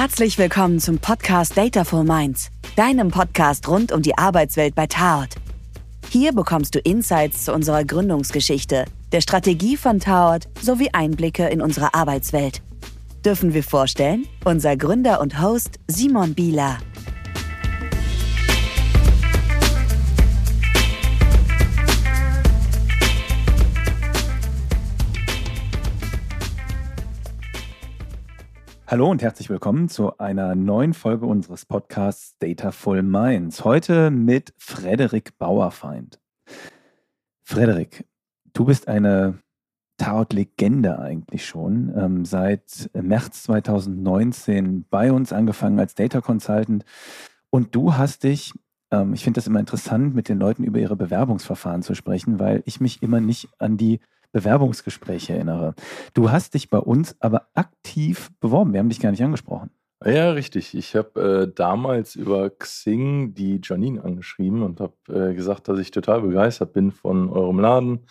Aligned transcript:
Herzlich 0.00 0.38
willkommen 0.38 0.80
zum 0.80 0.98
Podcast 0.98 1.58
Dataful 1.58 2.04
Minds, 2.04 2.50
deinem 2.74 3.10
Podcast 3.10 3.68
rund 3.68 3.92
um 3.92 4.00
die 4.00 4.16
Arbeitswelt 4.16 4.74
bei 4.74 4.86
Taort. 4.86 5.34
Hier 6.08 6.32
bekommst 6.32 6.74
du 6.74 6.78
Insights 6.78 7.44
zu 7.44 7.52
unserer 7.52 7.84
Gründungsgeschichte, 7.84 8.86
der 9.12 9.20
Strategie 9.20 9.76
von 9.76 10.00
Taort 10.00 10.48
sowie 10.58 10.88
Einblicke 10.94 11.48
in 11.48 11.60
unsere 11.60 11.92
Arbeitswelt. 11.92 12.62
Dürfen 13.26 13.52
wir 13.52 13.62
vorstellen? 13.62 14.26
Unser 14.42 14.74
Gründer 14.78 15.20
und 15.20 15.42
Host 15.42 15.78
Simon 15.86 16.32
Bieler. 16.32 16.78
Hallo 28.90 29.08
und 29.08 29.22
herzlich 29.22 29.48
willkommen 29.48 29.88
zu 29.88 30.18
einer 30.18 30.56
neuen 30.56 30.94
Folge 30.94 31.24
unseres 31.24 31.64
Podcasts 31.64 32.36
Dataful 32.40 33.02
Minds. 33.02 33.64
Heute 33.64 34.10
mit 34.10 34.52
Frederik 34.58 35.38
Bauerfeind. 35.38 36.18
Frederik, 37.44 38.04
du 38.52 38.64
bist 38.64 38.88
eine 38.88 39.38
Tarot-Legende 39.96 40.98
eigentlich 40.98 41.46
schon. 41.46 41.96
Ähm, 41.96 42.24
seit 42.24 42.90
März 42.92 43.44
2019 43.44 44.86
bei 44.90 45.12
uns 45.12 45.32
angefangen 45.32 45.78
als 45.78 45.94
Data 45.94 46.20
Consultant. 46.20 46.84
Und 47.48 47.76
du 47.76 47.94
hast 47.96 48.24
dich, 48.24 48.52
ähm, 48.90 49.14
ich 49.14 49.22
finde 49.22 49.38
das 49.38 49.46
immer 49.46 49.60
interessant, 49.60 50.16
mit 50.16 50.28
den 50.28 50.40
Leuten 50.40 50.64
über 50.64 50.80
ihre 50.80 50.96
Bewerbungsverfahren 50.96 51.84
zu 51.84 51.94
sprechen, 51.94 52.40
weil 52.40 52.64
ich 52.66 52.80
mich 52.80 53.04
immer 53.04 53.20
nicht 53.20 53.50
an 53.60 53.76
die 53.76 54.00
Bewerbungsgespräche 54.32 55.34
erinnere. 55.34 55.74
Du 56.14 56.30
hast 56.30 56.54
dich 56.54 56.70
bei 56.70 56.78
uns 56.78 57.16
aber 57.20 57.48
aktiv 57.54 58.30
beworben. 58.40 58.72
Wir 58.72 58.80
haben 58.80 58.88
dich 58.88 59.00
gar 59.00 59.10
nicht 59.10 59.22
angesprochen. 59.22 59.70
Ja, 60.04 60.30
richtig. 60.30 60.74
Ich 60.74 60.96
habe 60.96 61.20
äh, 61.50 61.54
damals 61.54 62.16
über 62.16 62.48
Xing 62.48 63.34
die 63.34 63.60
Janine 63.62 64.02
angeschrieben 64.02 64.62
und 64.62 64.80
habe 64.80 64.94
äh, 65.08 65.34
gesagt, 65.34 65.68
dass 65.68 65.78
ich 65.78 65.90
total 65.90 66.22
begeistert 66.22 66.72
bin 66.72 66.90
von 66.90 67.28
eurem 67.28 67.60
Laden, 67.60 68.06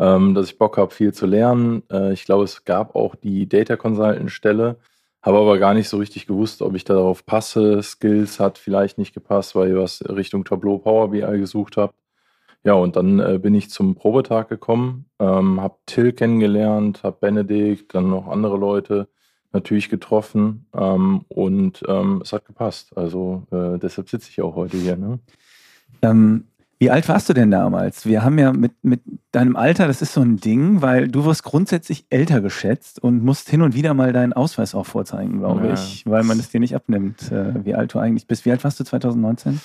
ähm, 0.00 0.34
dass 0.34 0.46
ich 0.46 0.58
Bock 0.58 0.78
habe, 0.78 0.92
viel 0.92 1.14
zu 1.14 1.26
lernen. 1.26 1.84
Äh, 1.92 2.12
ich 2.12 2.24
glaube, 2.24 2.42
es 2.42 2.64
gab 2.64 2.96
auch 2.96 3.14
die 3.14 3.48
Data 3.48 3.76
Consultant 3.76 4.32
Stelle, 4.32 4.78
habe 5.22 5.38
aber 5.38 5.58
gar 5.58 5.74
nicht 5.74 5.88
so 5.88 5.98
richtig 5.98 6.26
gewusst, 6.26 6.60
ob 6.60 6.74
ich 6.74 6.84
darauf 6.84 7.24
passe. 7.24 7.82
Skills 7.84 8.40
hat 8.40 8.58
vielleicht 8.58 8.98
nicht 8.98 9.14
gepasst, 9.14 9.54
weil 9.54 9.68
ihr 9.70 9.78
was 9.78 10.02
Richtung 10.08 10.44
Tableau 10.44 10.78
Power 10.78 11.10
BI 11.10 11.20
gesucht 11.38 11.76
habt. 11.76 11.94
Ja, 12.64 12.74
und 12.74 12.96
dann 12.96 13.20
äh, 13.20 13.38
bin 13.40 13.54
ich 13.54 13.70
zum 13.70 13.94
Probetag 13.94 14.48
gekommen, 14.48 15.06
ähm, 15.18 15.60
habe 15.60 15.76
Till 15.86 16.12
kennengelernt, 16.12 17.02
habe 17.02 17.16
Benedikt, 17.20 17.94
dann 17.94 18.10
noch 18.10 18.28
andere 18.28 18.56
Leute 18.56 19.08
natürlich 19.52 19.88
getroffen 19.88 20.66
ähm, 20.74 21.24
und 21.28 21.82
ähm, 21.88 22.20
es 22.22 22.32
hat 22.32 22.44
gepasst. 22.44 22.96
Also 22.96 23.44
äh, 23.50 23.78
deshalb 23.78 24.08
sitze 24.08 24.28
ich 24.30 24.42
auch 24.42 24.54
heute 24.56 24.76
hier. 24.76 24.96
Ne? 24.96 25.18
Ähm, 26.02 26.44
wie 26.80 26.90
alt 26.90 27.08
warst 27.08 27.28
du 27.28 27.32
denn 27.32 27.50
damals? 27.50 28.06
Wir 28.06 28.22
haben 28.22 28.38
ja 28.38 28.52
mit, 28.52 28.72
mit 28.82 29.00
deinem 29.32 29.56
Alter, 29.56 29.88
das 29.88 30.00
ist 30.00 30.12
so 30.12 30.20
ein 30.20 30.36
Ding, 30.36 30.80
weil 30.80 31.08
du 31.08 31.24
wirst 31.24 31.42
grundsätzlich 31.42 32.06
älter 32.08 32.40
geschätzt 32.40 33.02
und 33.02 33.24
musst 33.24 33.50
hin 33.50 33.62
und 33.62 33.74
wieder 33.74 33.94
mal 33.94 34.12
deinen 34.12 34.32
Ausweis 34.32 34.76
auch 34.76 34.86
vorzeigen, 34.86 35.38
glaube 35.38 35.66
ja. 35.66 35.74
ich, 35.74 36.04
weil 36.06 36.22
man 36.22 36.38
es 36.38 36.50
dir 36.50 36.60
nicht 36.60 36.76
abnimmt, 36.76 37.32
äh, 37.32 37.64
wie 37.64 37.74
alt 37.74 37.94
du 37.94 37.98
eigentlich 37.98 38.28
bist. 38.28 38.44
Wie 38.44 38.52
alt 38.52 38.62
warst 38.62 38.78
du 38.78 38.84
2019? 38.84 39.60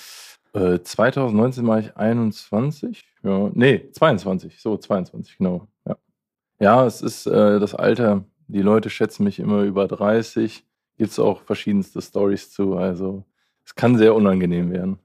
2019 0.54 1.64
äh, 1.64 1.66
war 1.66 1.78
ich 1.80 1.96
21. 1.96 3.04
Ja, 3.24 3.50
nee, 3.54 3.90
22. 3.90 4.60
So, 4.60 4.76
22, 4.76 5.38
genau. 5.38 5.66
Ja, 5.84 5.96
ja 6.60 6.86
es 6.86 7.02
ist 7.02 7.26
äh, 7.26 7.58
das 7.58 7.74
Alter. 7.74 8.24
Die 8.46 8.62
Leute 8.62 8.88
schätzen 8.90 9.24
mich 9.24 9.40
immer 9.40 9.62
über 9.62 9.88
30. 9.88 10.64
Gibt 10.96 11.10
es 11.10 11.18
auch 11.18 11.42
verschiedenste 11.42 12.00
Stories 12.00 12.50
zu. 12.52 12.76
Also, 12.76 13.24
es 13.64 13.74
kann 13.74 13.98
sehr 13.98 14.14
unangenehm 14.14 14.70
werden. 14.70 14.98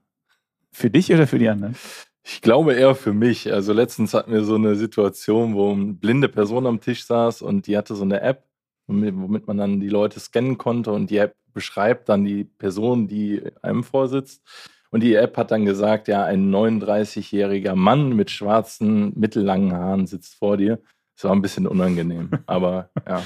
Für 0.70 0.88
dich 0.88 1.12
oder 1.12 1.26
für 1.26 1.38
die 1.38 1.48
anderen? 1.48 1.74
Ich 2.22 2.42
glaube 2.42 2.74
eher 2.74 2.94
für 2.94 3.12
mich. 3.12 3.52
Also, 3.52 3.72
letztens 3.72 4.14
hatten 4.14 4.32
wir 4.32 4.44
so 4.44 4.54
eine 4.54 4.76
Situation, 4.76 5.54
wo 5.54 5.72
eine 5.72 5.94
blinde 5.94 6.28
Person 6.28 6.66
am 6.66 6.80
Tisch 6.80 7.04
saß 7.06 7.42
und 7.42 7.66
die 7.66 7.76
hatte 7.76 7.96
so 7.96 8.04
eine 8.04 8.20
App, 8.20 8.44
womit 8.86 9.48
man 9.48 9.56
dann 9.56 9.80
die 9.80 9.88
Leute 9.88 10.20
scannen 10.20 10.58
konnte 10.58 10.92
und 10.92 11.10
die 11.10 11.16
App 11.16 11.34
beschreibt 11.52 12.08
dann 12.08 12.24
die 12.24 12.44
Person, 12.44 13.08
die 13.08 13.42
einem 13.62 13.82
vorsitzt. 13.82 14.42
Und 14.90 15.02
die 15.02 15.14
App 15.14 15.36
hat 15.36 15.50
dann 15.52 15.64
gesagt, 15.64 16.08
ja, 16.08 16.24
ein 16.24 16.50
39-jähriger 16.52 17.76
Mann 17.76 18.10
mit 18.10 18.30
schwarzen, 18.30 19.12
mittellangen 19.18 19.72
Haaren 19.72 20.06
sitzt 20.06 20.34
vor 20.34 20.56
dir. 20.56 20.80
Das 21.20 21.24
war 21.24 21.32
ein 21.32 21.42
bisschen 21.42 21.66
unangenehm, 21.66 22.30
aber 22.46 22.88
ja. 23.06 23.22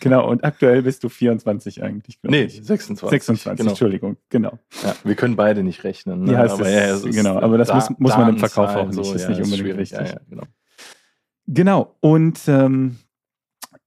Genau, 0.00 0.28
und 0.28 0.42
aktuell 0.42 0.82
bist 0.82 1.04
du 1.04 1.08
24 1.08 1.82
eigentlich, 1.82 2.18
Nee, 2.22 2.42
ich. 2.42 2.56
26. 2.64 3.08
26, 3.08 3.56
genau. 3.56 3.70
Entschuldigung, 3.70 4.16
genau. 4.30 4.58
Ja, 4.82 4.96
wir 5.04 5.14
können 5.14 5.36
beide 5.36 5.62
nicht 5.62 5.84
rechnen. 5.84 6.24
Ne? 6.24 6.32
Ja, 6.32 6.50
aber, 6.50 6.68
ist, 6.68 7.04
ja, 7.04 7.10
genau, 7.12 7.38
aber 7.38 7.56
das 7.56 7.68
da, 7.68 7.76
muss, 7.76 7.90
muss 7.98 8.16
man 8.16 8.30
im 8.30 8.38
Verkauf 8.38 8.74
auch 8.74 8.86
nicht. 8.86 8.96
So, 8.96 9.12
das 9.12 9.22
ist 9.22 9.28
nicht 9.28 9.42
unbedingt 9.42 9.78
richtig. 9.78 10.08
Ja, 10.08 10.20
genau. 10.28 10.42
genau, 11.46 11.96
und 12.00 12.40
ähm, 12.48 12.96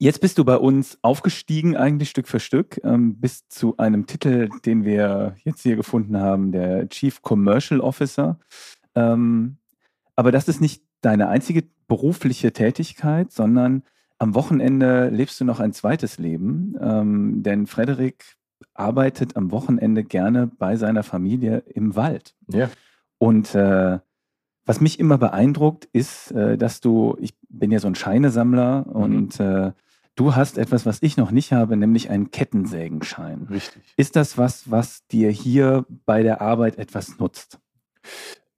Jetzt 0.02 0.22
bist 0.22 0.38
du 0.38 0.46
bei 0.46 0.56
uns 0.56 0.98
aufgestiegen, 1.02 1.76
eigentlich 1.76 2.10
Stück 2.10 2.30
für 2.30 2.40
Stück, 2.40 2.80
ähm, 2.86 3.18
bis 3.18 3.50
zu 3.50 3.76
einem 3.76 4.08
Titel, 4.08 4.48
den 4.66 4.86
wir 4.86 5.36
jetzt 5.44 5.62
hier 5.62 5.76
gefunden 5.76 6.18
haben, 6.18 6.54
der 6.54 6.88
Chief 6.88 7.22
Commercial 7.22 7.82
Officer. 7.82 8.40
Ähm, 8.96 9.58
aber 10.16 10.32
das 10.32 10.48
ist 10.48 10.62
nicht 10.62 10.84
deine 11.02 11.28
einzige 11.28 11.66
berufliche 11.90 12.54
Tätigkeit, 12.54 13.34
sondern 13.34 13.84
am 14.20 14.36
Wochenende 14.36 15.10
lebst 15.10 15.42
du 15.42 15.46
noch 15.46 15.60
ein 15.60 15.74
zweites 15.74 16.18
Leben, 16.18 16.76
ähm, 16.80 17.44
denn 17.44 17.68
Frederik 17.68 18.38
arbeitet 18.74 19.36
am 19.36 19.52
Wochenende 19.52 20.06
gerne 20.06 20.48
bei 20.48 20.78
seiner 20.78 21.04
Familie 21.04 21.64
im 21.74 21.98
Wald. 21.98 22.36
Ja. 22.48 22.70
Und 23.18 23.54
äh, 23.54 24.00
was 24.66 24.80
mich 24.80 24.98
immer 24.98 25.18
beeindruckt, 25.18 25.90
ist, 25.92 26.32
äh, 26.32 26.58
dass 26.58 26.80
du, 26.80 27.18
ich 27.20 27.34
bin 27.50 27.72
ja 27.72 27.80
so 27.80 27.88
ein 27.88 27.96
Scheinesammler 27.96 28.86
mhm. 28.88 28.94
und 28.94 29.40
äh, 29.42 29.74
Du 30.20 30.36
hast 30.36 30.58
etwas, 30.58 30.86
was 30.86 31.02
ich 31.02 31.16
noch 31.16 31.32
nicht 31.32 31.54
habe, 31.54 31.78
nämlich 31.78 32.10
einen 32.10 32.30
Kettensägenschein. 32.30 33.48
Richtig. 33.50 33.82
Ist 33.96 34.18
das 34.18 34.38
was, 34.38 34.70
was 34.70 35.08
dir 35.08 35.32
hier 35.32 35.86
bei 36.06 36.24
der 36.24 36.42
Arbeit 36.42 36.78
etwas 36.78 37.20
nutzt? 37.20 37.58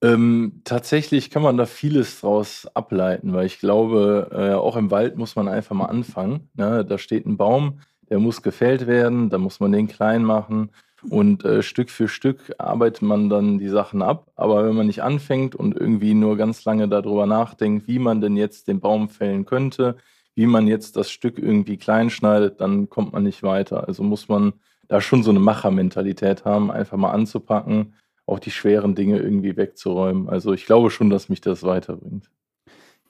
Ähm, 0.01 0.61
tatsächlich 0.63 1.29
kann 1.29 1.43
man 1.43 1.57
da 1.57 1.67
vieles 1.67 2.19
draus 2.19 2.65
ableiten, 2.73 3.33
weil 3.33 3.45
ich 3.45 3.59
glaube, 3.59 4.31
äh, 4.31 4.53
auch 4.55 4.75
im 4.75 4.89
Wald 4.89 5.17
muss 5.17 5.35
man 5.35 5.47
einfach 5.47 5.75
mal 5.75 5.85
anfangen. 5.85 6.49
Ne? 6.55 6.83
Da 6.83 6.97
steht 6.97 7.27
ein 7.27 7.37
Baum, 7.37 7.81
der 8.09 8.17
muss 8.17 8.41
gefällt 8.41 8.87
werden, 8.87 9.29
da 9.29 9.37
muss 9.37 9.59
man 9.59 9.71
den 9.71 9.87
klein 9.87 10.23
machen 10.23 10.71
und 11.11 11.45
äh, 11.45 11.61
Stück 11.61 11.91
für 11.91 12.07
Stück 12.07 12.55
arbeitet 12.57 13.03
man 13.03 13.29
dann 13.29 13.59
die 13.59 13.69
Sachen 13.69 14.01
ab. 14.01 14.31
Aber 14.35 14.65
wenn 14.65 14.73
man 14.73 14.87
nicht 14.87 15.03
anfängt 15.03 15.53
und 15.53 15.79
irgendwie 15.79 16.15
nur 16.15 16.37
ganz 16.37 16.65
lange 16.65 16.87
darüber 16.87 17.27
nachdenkt, 17.27 17.87
wie 17.87 17.99
man 17.99 18.19
denn 18.19 18.35
jetzt 18.35 18.67
den 18.67 18.79
Baum 18.79 19.09
fällen 19.09 19.45
könnte, 19.45 19.97
wie 20.35 20.45
man 20.45 20.67
jetzt 20.67 20.95
das 20.95 21.11
Stück 21.11 21.37
irgendwie 21.37 21.77
klein 21.77 22.09
schneidet, 22.09 22.61
dann 22.61 22.89
kommt 22.89 23.13
man 23.13 23.23
nicht 23.23 23.43
weiter. 23.43 23.87
Also 23.87 24.03
muss 24.03 24.27
man 24.29 24.53
da 24.87 25.01
schon 25.01 25.23
so 25.23 25.31
eine 25.31 25.39
Machermentalität 25.39 26.45
haben, 26.45 26.71
einfach 26.71 26.97
mal 26.97 27.11
anzupacken, 27.11 27.93
auch 28.25 28.39
die 28.39 28.51
schweren 28.51 28.95
Dinge 28.95 29.19
irgendwie 29.19 29.57
wegzuräumen. 29.57 30.29
Also 30.29 30.53
ich 30.53 30.65
glaube 30.65 30.91
schon, 30.91 31.09
dass 31.09 31.29
mich 31.29 31.41
das 31.41 31.63
weiterbringt. 31.63 32.29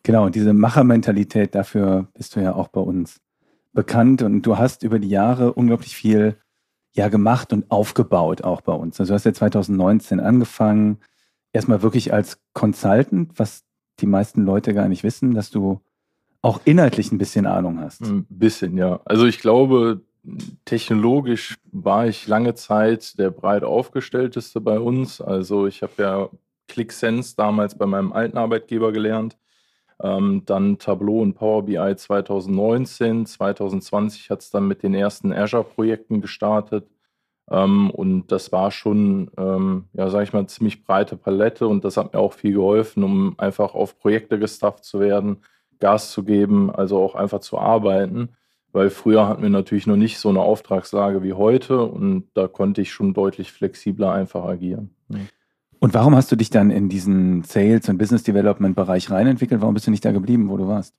Genau, 0.03 0.29
diese 0.29 0.53
Machermentalität, 0.53 1.53
dafür 1.53 2.07
bist 2.13 2.35
du 2.35 2.39
ja 2.39 2.55
auch 2.55 2.69
bei 2.69 2.81
uns 2.81 3.21
bekannt 3.73 4.21
und 4.23 4.41
du 4.43 4.57
hast 4.57 4.83
über 4.83 4.99
die 4.99 5.09
Jahre 5.09 5.53
unglaublich 5.53 5.95
viel 5.95 6.37
ja 6.93 7.07
gemacht 7.07 7.53
und 7.53 7.69
aufgebaut 7.71 8.43
auch 8.43 8.61
bei 8.61 8.73
uns. 8.73 8.99
Also 8.99 9.11
du 9.11 9.15
hast 9.15 9.25
ja 9.25 9.33
2019 9.33 10.19
angefangen, 10.19 10.97
erstmal 11.53 11.81
wirklich 11.81 12.13
als 12.13 12.39
Consultant, 12.53 13.31
was 13.37 13.63
die 13.99 14.07
meisten 14.07 14.43
Leute 14.43 14.73
gar 14.73 14.87
nicht 14.87 15.03
wissen, 15.03 15.33
dass 15.33 15.51
du 15.51 15.81
auch 16.41 16.61
inhaltlich 16.65 17.11
ein 17.11 17.17
bisschen 17.17 17.45
Ahnung 17.45 17.79
hast. 17.79 18.01
Ein 18.01 18.25
bisschen, 18.29 18.77
ja. 18.77 18.99
Also 19.05 19.25
ich 19.25 19.39
glaube, 19.39 20.01
technologisch 20.65 21.57
war 21.71 22.07
ich 22.07 22.27
lange 22.27 22.55
Zeit 22.55 23.17
der 23.19 23.29
breit 23.29 23.63
aufgestellteste 23.63 24.61
bei 24.61 24.79
uns. 24.79 25.21
Also 25.21 25.67
ich 25.67 25.81
habe 25.81 25.93
ja 25.97 26.29
ClickSense 26.67 27.35
damals 27.35 27.77
bei 27.77 27.85
meinem 27.85 28.13
alten 28.13 28.37
Arbeitgeber 28.37 28.91
gelernt. 28.91 29.37
Ähm, 30.01 30.43
dann 30.45 30.79
Tableau 30.79 31.21
und 31.21 31.35
Power 31.35 31.63
BI 31.63 31.95
2019. 31.95 33.27
2020 33.27 34.31
hat 34.31 34.41
es 34.41 34.49
dann 34.49 34.67
mit 34.67 34.81
den 34.81 34.95
ersten 34.95 35.31
Azure-Projekten 35.31 36.21
gestartet. 36.21 36.89
Ähm, 37.51 37.91
und 37.91 38.31
das 38.31 38.51
war 38.51 38.71
schon, 38.71 39.29
ähm, 39.37 39.85
ja, 39.93 40.09
sage 40.09 40.23
ich 40.23 40.33
mal, 40.33 40.47
ziemlich 40.47 40.83
breite 40.83 41.17
Palette 41.17 41.67
und 41.67 41.85
das 41.85 41.97
hat 41.97 42.13
mir 42.13 42.19
auch 42.19 42.33
viel 42.33 42.53
geholfen, 42.53 43.03
um 43.03 43.35
einfach 43.37 43.75
auf 43.75 43.99
Projekte 43.99 44.39
gestafft 44.39 44.85
zu 44.85 44.99
werden 44.99 45.37
Gas 45.81 46.11
zu 46.11 46.23
geben, 46.23 46.71
also 46.73 47.03
auch 47.03 47.15
einfach 47.15 47.41
zu 47.41 47.57
arbeiten. 47.59 48.29
Weil 48.71 48.89
früher 48.89 49.27
hatten 49.27 49.41
wir 49.41 49.49
natürlich 49.49 49.85
noch 49.85 49.97
nicht 49.97 50.17
so 50.17 50.29
eine 50.29 50.39
Auftragslage 50.39 51.23
wie 51.23 51.33
heute 51.33 51.83
und 51.83 52.29
da 52.35 52.47
konnte 52.47 52.81
ich 52.81 52.93
schon 52.93 53.13
deutlich 53.13 53.51
flexibler 53.51 54.13
einfach 54.13 54.45
agieren. 54.45 54.95
Und 55.79 55.93
warum 55.93 56.15
hast 56.15 56.31
du 56.31 56.37
dich 56.37 56.51
dann 56.51 56.71
in 56.71 56.87
diesen 56.87 57.43
Sales- 57.43 57.89
und 57.89 57.97
Business 57.97 58.23
Development-Bereich 58.23 59.11
reinentwickelt? 59.11 59.59
Warum 59.61 59.73
bist 59.73 59.87
du 59.87 59.91
nicht 59.91 60.05
da 60.05 60.13
geblieben, 60.13 60.49
wo 60.49 60.55
du 60.55 60.67
warst? 60.67 60.95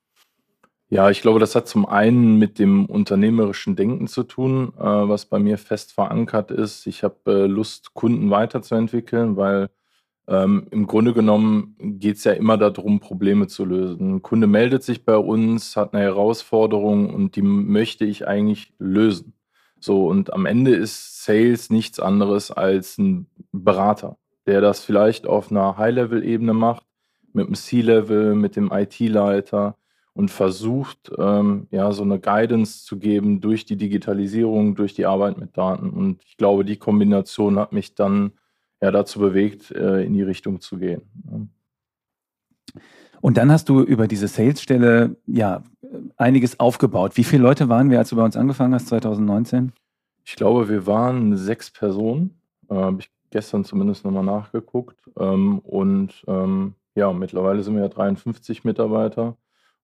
Ja, 0.90 1.08
ich 1.08 1.23
glaube, 1.23 1.40
das 1.40 1.55
hat 1.55 1.67
zum 1.69 1.87
einen 1.87 2.37
mit 2.37 2.58
dem 2.58 2.85
unternehmerischen 2.85 3.76
Denken 3.76 4.08
zu 4.08 4.25
tun, 4.25 4.75
äh, 4.78 4.82
was 4.82 5.25
bei 5.25 5.38
mir 5.38 5.56
fest 5.56 5.94
verankert 5.94 6.50
ist. 6.50 6.87
Ich 6.87 7.02
habe 7.02 7.17
äh, 7.26 7.46
Lust, 7.46 7.94
Kunden 7.94 8.28
weiterzuentwickeln, 8.28 9.38
weil 9.38 9.70
ähm, 10.29 10.67
im 10.71 10.87
Grunde 10.87 11.13
genommen 11.13 11.75
geht 11.79 12.17
es 12.17 12.25
ja 12.25 12.33
immer 12.33 12.57
darum, 12.57 13.01
Probleme 13.01 13.49
zu 13.49 13.65
lösen. 13.65 14.17
Ein 14.17 14.23
Kunde 14.23 14.47
meldet 14.47 14.83
sich 14.85 15.05
bei 15.05 15.17
uns, 15.17 15.77
hat 15.77 15.95
eine 15.95 16.03
Herausforderung 16.03 17.13
und 17.13 17.37
die 17.37 17.43
möchte 17.43 18.05
ich 18.05 18.27
eigentlich 18.27 18.73
lösen. 18.79 19.35
So, 19.81 20.07
und 20.07 20.33
am 20.33 20.47
Ende 20.47 20.75
ist 20.75 21.25
Sales 21.25 21.71
nichts 21.71 21.99
anderes 21.99 22.53
als 22.53 22.99
ein 22.99 23.27
Berater, 23.51 24.17
der 24.47 24.61
das 24.61 24.85
vielleicht 24.85 25.27
auf 25.27 25.51
einer 25.51 25.77
High-Level-Ebene 25.77 26.55
macht, 26.55 26.85
mit 27.33 27.49
dem 27.49 27.55
C-Level, 27.55 28.37
mit 28.37 28.55
dem 28.55 28.71
IT-Leiter 28.73 29.77
und 30.15 30.31
versucht, 30.31 31.11
ähm, 31.19 31.67
ja, 31.71 31.91
so 31.93 32.03
eine 32.05 32.21
Guidance 32.21 32.85
zu 32.85 32.99
geben 32.99 33.41
durch 33.41 33.65
die 33.65 33.77
Digitalisierung, 33.77 34.77
durch 34.77 34.95
die 34.95 35.07
Arbeit 35.07 35.39
mit 35.39 35.57
Daten. 35.57 35.91
Und 35.91 36.23
ich 36.25 36.37
glaube, 36.37 36.65
die 36.65 36.77
Kombination 36.77 37.59
hat 37.59 37.73
mich 37.73 37.95
dann 37.95 38.33
ja 38.82 38.90
dazu 38.90 39.20
bewegt, 39.20 39.70
äh, 39.70 40.05
in 40.05 40.12
die 40.12 40.23
Richtung 40.23 40.61
zu 40.61 40.76
gehen. 40.76 41.02
Und 43.20 43.37
dann 43.37 43.52
hast 43.52 43.69
du 43.69 43.81
über 43.81 44.08
diese 44.08 44.26
Sales-Stelle 44.26 45.17
ja 45.26 45.62
einiges 46.17 46.58
aufgebaut. 46.58 47.17
Wie 47.17 47.25
viele 47.25 47.44
Leute 47.44 47.69
waren 47.69 47.90
wir, 47.90 47.99
als 47.99 48.11
du 48.11 48.17
bei 48.17 48.25
uns 48.25 48.37
angefangen 48.37 48.75
hast, 48.75 48.88
2019? 48.88 49.73
Ich 50.25 50.34
glaube, 50.34 50.69
wir 50.69 50.87
waren 50.87 51.37
sechs 51.37 51.70
Personen. 51.70 52.34
Äh, 52.69 52.75
Habe 52.75 53.00
ich 53.00 53.11
gestern 53.31 53.64
zumindest 53.64 54.05
nochmal 54.05 54.25
nachgeguckt. 54.25 54.99
Ähm, 55.17 55.61
und 55.61 56.25
ähm, 56.26 56.75
ja, 56.96 57.12
mittlerweile 57.12 57.62
sind 57.62 57.75
wir 57.76 57.82
ja 57.82 57.88
53 57.88 58.64
Mitarbeiter. 58.64 59.37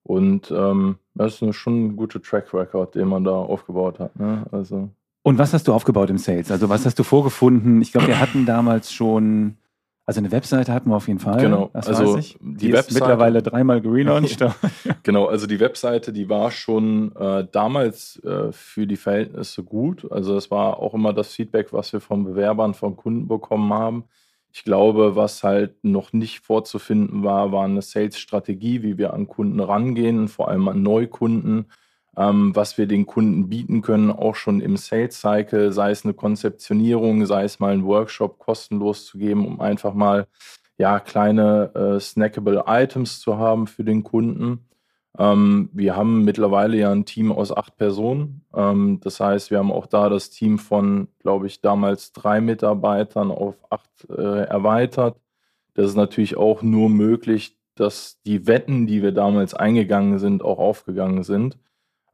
Und 0.02 0.50
ähm, 0.50 0.96
das 1.14 1.40
ist 1.40 1.56
schon 1.56 1.86
ein 1.86 1.96
guter 1.96 2.20
Track 2.20 2.52
Record, 2.52 2.96
den 2.96 3.08
man 3.08 3.24
da 3.24 3.32
aufgebaut 3.32 4.00
hat. 4.00 4.18
Ne? 4.18 4.44
Also. 4.50 4.90
Und 5.28 5.38
was 5.38 5.52
hast 5.52 5.68
du 5.68 5.74
aufgebaut 5.74 6.08
im 6.08 6.16
Sales? 6.16 6.50
Also 6.50 6.70
was 6.70 6.86
hast 6.86 6.98
du 6.98 7.02
vorgefunden? 7.02 7.82
Ich 7.82 7.92
glaube, 7.92 8.06
wir 8.06 8.18
hatten 8.18 8.46
damals 8.46 8.92
schon, 8.92 9.58
also 10.06 10.20
eine 10.20 10.32
Webseite 10.32 10.72
hatten 10.72 10.88
wir 10.88 10.96
auf 10.96 11.06
jeden 11.06 11.20
Fall. 11.20 11.42
Genau, 11.42 11.68
das 11.74 11.86
also 11.86 12.16
die, 12.16 12.38
die 12.40 12.72
Webseite 12.72 12.94
mittlerweile 12.94 13.42
dreimal 13.42 13.82
gelauncht. 13.82 14.42
genau, 15.02 15.26
also 15.26 15.46
die 15.46 15.60
Webseite, 15.60 16.14
die 16.14 16.30
war 16.30 16.50
schon 16.50 17.14
äh, 17.16 17.46
damals 17.52 18.18
äh, 18.24 18.52
für 18.52 18.86
die 18.86 18.96
Verhältnisse 18.96 19.62
gut. 19.62 20.10
Also 20.10 20.34
das 20.34 20.50
war 20.50 20.78
auch 20.78 20.94
immer 20.94 21.12
das 21.12 21.34
Feedback, 21.34 21.74
was 21.74 21.92
wir 21.92 22.00
von 22.00 22.24
Bewerbern, 22.24 22.72
von 22.72 22.96
Kunden 22.96 23.28
bekommen 23.28 23.74
haben 23.74 24.04
ich 24.52 24.64
glaube, 24.64 25.14
was 25.14 25.44
halt 25.44 25.84
noch 25.84 26.12
nicht 26.12 26.40
vorzufinden 26.40 27.22
war, 27.22 27.52
war 27.52 27.64
eine 27.64 27.82
Sales-Strategie, 27.82 28.82
wie 28.82 28.98
wir 28.98 29.12
an 29.12 29.28
Kunden 29.28 29.60
rangehen, 29.60 30.28
vor 30.28 30.48
allem 30.48 30.68
an 30.68 30.82
Neukunden, 30.82 31.66
ähm, 32.18 32.54
was 32.56 32.76
wir 32.76 32.86
den 32.86 33.06
Kunden 33.06 33.48
bieten 33.48 33.80
können, 33.80 34.10
auch 34.10 34.34
schon 34.34 34.60
im 34.60 34.76
Sales-Cycle, 34.76 35.72
sei 35.72 35.92
es 35.92 36.04
eine 36.04 36.14
Konzeptionierung, 36.14 37.24
sei 37.26 37.44
es 37.44 37.60
mal 37.60 37.72
einen 37.72 37.86
Workshop 37.86 38.38
kostenlos 38.40 39.06
zu 39.06 39.18
geben, 39.18 39.46
um 39.46 39.60
einfach 39.60 39.94
mal 39.94 40.26
ja, 40.78 40.98
kleine 40.98 41.72
äh, 41.74 42.00
snackable 42.00 42.64
Items 42.66 43.20
zu 43.20 43.38
haben 43.38 43.68
für 43.68 43.84
den 43.84 44.02
Kunden. 44.02 44.66
Ähm, 45.16 45.70
wir 45.72 45.94
haben 45.94 46.24
mittlerweile 46.24 46.76
ja 46.76 46.90
ein 46.90 47.04
Team 47.04 47.30
aus 47.30 47.56
acht 47.56 47.76
Personen. 47.76 48.44
Ähm, 48.52 48.98
das 49.02 49.20
heißt, 49.20 49.52
wir 49.52 49.58
haben 49.58 49.72
auch 49.72 49.86
da 49.86 50.08
das 50.08 50.30
Team 50.30 50.58
von, 50.58 51.08
glaube 51.20 51.46
ich, 51.46 51.60
damals 51.60 52.12
drei 52.12 52.40
Mitarbeitern 52.40 53.30
auf 53.30 53.54
acht 53.70 54.10
äh, 54.10 54.42
erweitert. 54.44 55.16
Das 55.74 55.86
ist 55.86 55.96
natürlich 55.96 56.36
auch 56.36 56.62
nur 56.62 56.88
möglich, 56.90 57.56
dass 57.76 58.20
die 58.26 58.48
Wetten, 58.48 58.88
die 58.88 59.02
wir 59.02 59.12
damals 59.12 59.54
eingegangen 59.54 60.18
sind, 60.18 60.42
auch 60.42 60.58
aufgegangen 60.58 61.22
sind. 61.22 61.58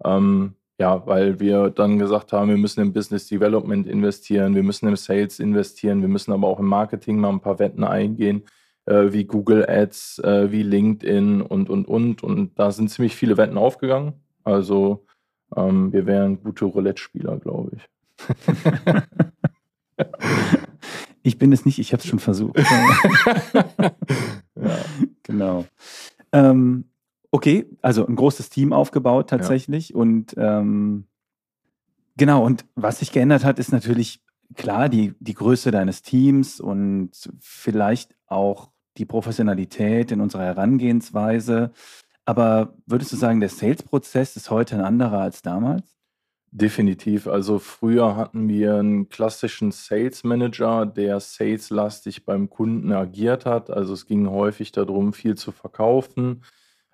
Ähm, 0.05 0.55
ja, 0.79 1.07
weil 1.07 1.39
wir 1.41 1.71
dann 1.71 1.99
gesagt 1.99 2.33
haben, 2.33 2.51
wir 2.51 2.57
müssen 2.57 2.81
im 2.81 2.93
Business 2.93 3.29
Development 3.29 3.87
investieren, 3.87 4.55
wir 4.55 4.63
müssen 4.63 4.89
im 4.89 4.97
Sales 4.97 5.39
investieren, 5.39 6.01
wir 6.01 6.09
müssen 6.09 6.33
aber 6.33 6.49
auch 6.49 6.59
im 6.59 6.67
Marketing 6.67 7.19
mal 7.19 7.31
ein 7.31 7.41
paar 7.41 7.59
Wetten 7.59 7.85
eingehen 7.85 8.43
äh, 8.87 9.13
wie 9.13 9.25
Google 9.25 9.69
Ads, 9.69 10.21
äh, 10.21 10.51
wie 10.51 10.63
LinkedIn 10.63 11.43
und, 11.43 11.71
und, 11.71 11.87
und. 11.87 12.23
Und 12.23 12.59
da 12.59 12.71
sind 12.71 12.91
ziemlich 12.91 13.17
viele 13.17 13.37
Wetten 13.37 13.59
aufgegangen. 13.59 14.15
Also 14.43 15.07
ähm, 15.57 15.93
wir 15.93 16.07
wären 16.07 16.43
gute 16.43 16.65
Roulette-Spieler, 16.67 17.39
glaube 17.39 17.73
ich. 17.77 17.89
ich 21.23 21.39
bin 21.39 21.53
es 21.53 21.65
nicht, 21.65 21.79
ich 21.79 21.93
habe 21.93 22.03
es 22.03 22.09
schon 22.09 22.19
versucht. 22.19 22.59
ja. 24.57 24.79
Genau. 25.23 25.65
Ähm, 26.33 26.85
okay, 27.35 27.67
also 27.83 28.07
ein 28.07 28.15
großes 28.15 28.49
Team 28.49 28.73
aufgebaut 28.73 29.29
tatsächlich. 29.29 29.89
Ja. 29.89 29.97
Und 29.97 30.35
ähm, 30.37 31.09
genau, 32.17 32.45
und 32.45 32.65
was 32.77 33.01
sich 33.01 33.11
geändert 33.11 33.45
hat, 33.45 33.59
ist 33.59 33.73
natürlich 33.73 34.23
klar 34.55 34.89
die, 34.89 35.15
die 35.19 35.35
Größe 35.35 35.73
deines 35.73 36.03
Teams 36.03 36.61
und 36.61 37.11
vielleicht 37.41 38.15
auch 38.29 38.71
die 38.99 39.05
Professionalität 39.05 40.13
in 40.13 40.21
unserer 40.21 40.45
Herangehensweise. 40.45 41.73
Aber 42.25 42.77
würdest 42.87 43.11
du 43.11 43.17
sagen, 43.17 43.41
der 43.41 43.49
Sales-Prozess 43.49 44.37
ist 44.37 44.53
heute 44.53 44.77
ein 44.77 44.85
anderer 44.85 45.19
als 45.19 45.43
damals? 45.43 45.97
Definitiv. 46.53 47.27
Also 47.27 47.59
früher 47.59 48.15
hatten 48.15 48.49
wir 48.49 48.77
einen 48.77 49.09
klassischen 49.09 49.73
Sales 49.73 50.23
Manager, 50.23 50.87
der 50.87 51.19
saleslastig 51.19 52.25
beim 52.25 52.49
Kunden 52.49 52.93
agiert 52.93 53.45
hat. 53.45 53.71
Also 53.71 53.93
es 53.93 54.07
ging 54.07 54.31
häufig 54.31 54.71
darum, 54.71 55.13
viel 55.13 55.35
zu 55.35 55.51
verkaufen. 55.51 56.45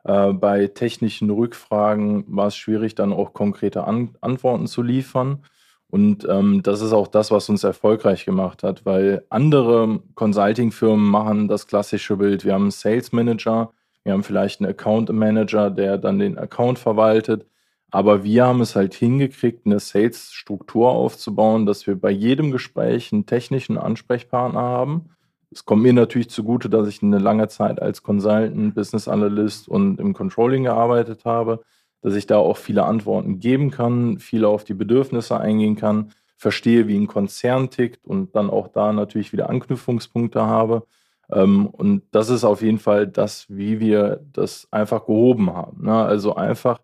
Äh, 0.05 0.33
bei 0.33 0.67
technischen 0.67 1.31
Rückfragen 1.31 2.25
war 2.29 2.49
es 2.49 2.57
schwierig, 2.57 2.95
dann 2.95 3.13
auch 3.13 3.33
konkrete 3.33 3.85
An 3.85 4.17
Antworten 4.21 4.67
zu 4.67 4.83
liefern. 4.83 5.45
Und 5.91 6.27
ähm, 6.29 6.63
das 6.63 6.83
ist 6.83 6.93
auch 6.93 7.09
das, 7.09 7.31
was 7.33 7.49
uns 7.49 7.65
erfolgreich 7.65 8.25
gemacht 8.25 8.63
hat, 8.63 8.87
weil 8.87 9.25
andere 9.29 10.01
Consulting-Firmen 10.15 11.05
machen 11.05 11.49
das 11.49 11.67
klassische 11.67 12.17
Bild. 12.17 12.45
Wir 12.45 12.55
haben 12.55 12.63
einen 12.63 12.71
Sales 12.71 13.11
Manager, 13.13 13.73
wir 14.05 14.13
haben 14.13 14.23
vielleicht 14.23 14.61
einen 14.61 14.71
Account 14.71 15.11
Manager, 15.13 15.69
der 15.71 15.99
dann 15.99 16.21
den 16.21 16.39
Account 16.39 16.79
verwaltet. 16.79 17.47
Aber 17.91 18.23
wir 18.23 18.47
haben 18.47 18.61
es 18.61 18.77
halt 18.77 18.95
hingekriegt, 18.95 19.67
eine 19.67 19.81
Sales-Struktur 19.81 20.91
aufzubauen, 20.91 21.67
dass 21.67 21.89
wir 21.89 22.01
bei 22.01 22.11
jedem 22.11 22.53
Gespräch 22.53 23.13
einen 23.13 23.27
technischen 23.27 23.77
Ansprechpartner 23.77 24.61
haben. 24.61 25.11
Es 25.53 25.65
kommt 25.65 25.83
mir 25.83 25.93
natürlich 25.93 26.31
zugute, 26.31 26.71
dass 26.71 26.89
ich 26.89 27.03
eine 27.03 27.19
lange 27.19 27.49
Zeit 27.49 27.83
als 27.83 28.03
Consultant, 28.03 28.75
Business 28.75 29.09
Analyst 29.09 29.69
und 29.69 29.99
im 29.99 30.13
Controlling 30.13 30.65
gearbeitet 30.65 31.25
habe 31.25 31.65
dass 32.03 32.15
ich 32.15 32.27
da 32.27 32.39
auch 32.39 32.57
viele 32.57 32.85
Antworten 32.85 33.41
geben 33.41 33.71
kann, 33.71 34.19
viele 34.19 34.49
auf 34.49 34.65
die 34.65 34.75
Bedürfnisse 34.75 35.39
eingehen 35.39 35.77
kann, 35.77 36.13
verstehe, 36.37 36.89
wie 36.89 36.97
ein 36.97 37.07
Konzern 37.07 37.71
tickt 37.71 38.05
und 38.07 38.35
dann 38.35 38.49
auch 38.49 38.69
da 38.69 38.93
natürlich 38.93 39.33
wieder 39.33 39.51
Anknüpfungspunkte 39.51 40.43
habe. 40.43 40.87
Ähm, 41.31 41.67
und 41.67 42.03
das 42.13 42.31
ist 42.31 42.45
auf 42.45 42.63
jeden 42.63 42.79
Fall 42.79 43.07
das, 43.07 43.47
wie 43.49 43.81
wir 43.81 44.21
das 44.33 44.67
einfach 44.71 45.05
gehoben 45.07 45.53
haben. 45.53 45.85
Ne? 45.85 45.95
Also 45.95 46.35
einfach 46.35 46.81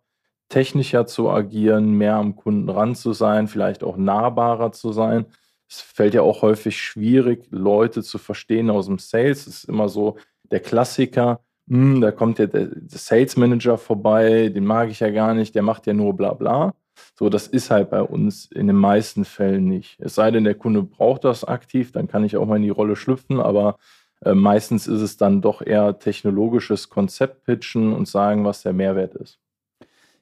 technischer 0.49 1.07
zu 1.07 1.31
agieren, 1.31 1.93
mehr 1.93 2.17
am 2.17 2.37
Kunden 2.37 2.69
ran 2.69 2.95
zu 2.95 3.13
sein, 3.13 3.49
vielleicht 3.49 3.83
auch 3.83 3.97
nahbarer 3.97 4.73
zu 4.73 4.93
sein. 4.93 5.27
Es 5.69 5.81
fällt 5.81 6.15
ja 6.15 6.23
auch 6.23 6.43
häufig 6.43 6.81
schwierig, 6.81 7.47
Leute 7.51 8.03
zu 8.03 8.19
verstehen 8.19 8.71
aus 8.71 8.87
dem 8.87 8.99
Sales. 8.99 9.47
Es 9.47 9.59
ist 9.59 9.69
immer 9.69 9.89
so 9.89 10.17
der 10.51 10.61
Klassiker, 10.61 11.41
hm, 11.69 12.01
da 12.01 12.13
kommt 12.13 12.39
ja 12.39 12.47
der, 12.47 12.67
der 12.67 12.99
Sales 12.99 13.37
Manager 13.37 13.79
vorbei, 13.79 14.49
den 14.49 14.65
mag 14.65 14.91
ich 14.91 15.01
ja 15.01 15.11
gar 15.11 15.35
nicht, 15.35 15.55
der 15.55 15.63
macht 15.63 15.87
ja 15.87 15.93
nur 15.93 16.15
bla 16.15 16.35
bla. 16.35 16.75
So, 17.19 17.29
das 17.29 17.47
ist 17.47 17.71
halt 17.71 17.91
bei 17.91 18.03
uns 18.03 18.47
in 18.53 18.67
den 18.69 18.77
meisten 18.77 19.25
Fällen 19.25 19.67
nicht. 19.67 19.99
Es 20.01 20.15
sei 20.15 20.31
denn, 20.31 20.45
der 20.45 20.55
Kunde 20.55 20.83
braucht 20.83 21.25
das 21.25 21.45
aktiv, 21.45 21.93
dann 21.93 22.09
kann 22.09 22.25
ich 22.25 22.37
auch 22.37 22.47
mal 22.47 22.57
in 22.57 22.63
die 22.63 22.71
Rolle 22.71 22.97
schlüpfen, 22.97 23.41
aber 23.41 23.79
äh, 24.25 24.35
meistens 24.35 24.87
ist 24.87 25.01
es 25.01 25.17
dann 25.17 25.43
doch 25.43 25.61
eher 25.63 25.99
technologisches 25.99 26.89
Konzept 26.89 27.45
pitchen 27.45 27.93
und 27.93 28.09
sagen, 28.09 28.45
was 28.45 28.63
der 28.63 28.73
Mehrwert 28.73 29.15
ist. 29.15 29.39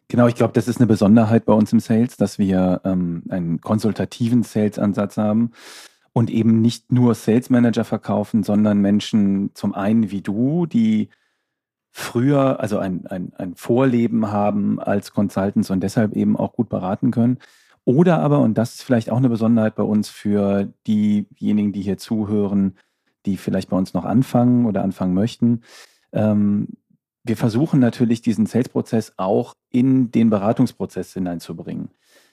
Genau, 0.09 0.27
ich 0.27 0.35
glaube, 0.35 0.53
das 0.53 0.69
ist 0.69 0.79
eine 0.79 0.87
Besonderheit 0.87 1.45
bei 1.47 1.53
uns 1.53 1.73
im 1.73 1.81
Sales, 1.81 2.17
dass 2.17 2.39
wir 2.39 2.83
ähm, 2.85 3.23
einen 3.29 3.61
konsultativen 3.61 4.43
Sales-Ansatz 4.43 5.17
haben 5.17 5.53
und 6.13 6.31
eben 6.31 6.61
nicht 6.61 6.93
nur 6.93 7.15
Sales 7.15 7.51
Manager 7.51 7.85
verkaufen, 7.85 8.43
sondern 8.43 8.79
Menschen 8.79 9.51
zum 9.55 9.75
einen 9.75 10.11
wie 10.11 10.21
du, 10.21 10.67
die 10.67 11.09
früher, 11.91 12.61
also 12.61 12.79
ein, 12.79 13.07
ein, 13.07 13.33
ein 13.37 13.55
Vorleben 13.55 14.31
haben 14.31 14.81
als 14.81 15.13
Consultants 15.13 15.71
und 15.71 15.81
deshalb 15.81 16.15
eben 16.15 16.37
auch 16.37 16.53
gut 16.53 16.69
beraten 16.69 17.11
können. 17.11 17.39
Oder 17.85 18.21
aber, 18.21 18.41
und 18.41 18.59
das 18.59 18.75
ist 18.75 18.83
vielleicht 18.83 19.11
auch 19.11 19.17
eine 19.19 19.29
Besonderheit 19.29 19.75
bei 19.75 19.83
uns 19.83 20.09
für 20.09 20.73
diejenigen, 20.87 21.73
die 21.73 21.83
hier 21.83 21.99
zuhören, 21.99 22.77
die 23.27 23.37
vielleicht 23.37 23.71
bei 23.71 23.77
uns 23.77 23.95
noch 23.95 24.05
anfangen 24.05 24.67
oder 24.67 24.83
anfangen 24.83 25.15
möchten. 25.15 25.63
Ähm, 26.13 26.69
wir 27.25 27.37
versuchen 27.37 27.81
natürlich 27.81 28.21
diesen 28.21 28.47
Sales-Prozess 28.47 29.15
auch 29.17 29.55
in 29.71 30.11
den 30.11 30.29
Beratungsprozess 30.31 31.15
hineinzubringen. 31.15 31.89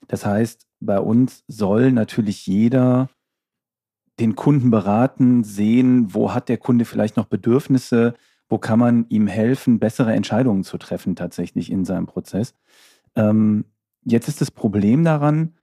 Das 0.08 0.26
heißt, 0.26 0.68
bei 0.82 1.00
uns 1.00 1.44
soll 1.48 1.92
natürlich 1.94 2.46
jeder 2.46 3.10
den 4.20 4.36
Kunden 4.36 4.70
beraten, 4.70 5.44
sehen, 5.44 6.14
wo 6.14 6.34
hat 6.34 6.50
der 6.50 6.58
Kunde 6.58 6.86
vielleicht 6.86 7.16
noch 7.16 7.26
Bedürfnisse, 7.26 8.14
wo 8.50 8.58
kann 8.58 8.80
man 8.80 9.06
ihm 9.08 9.28
helfen, 9.28 9.80
bessere 9.80 10.14
Entscheidungen 10.14 10.64
zu 10.64 10.78
treffen 10.78 11.16
tatsächlich 11.16 11.72
in 11.72 11.86
seinem 11.86 12.06
Prozess. 12.06 12.54
Ähm, 13.16 13.64
jetzt 14.04 14.28
ist 14.28 14.42
das 14.42 14.52
Problem 14.52 15.06
daran, 15.06 15.54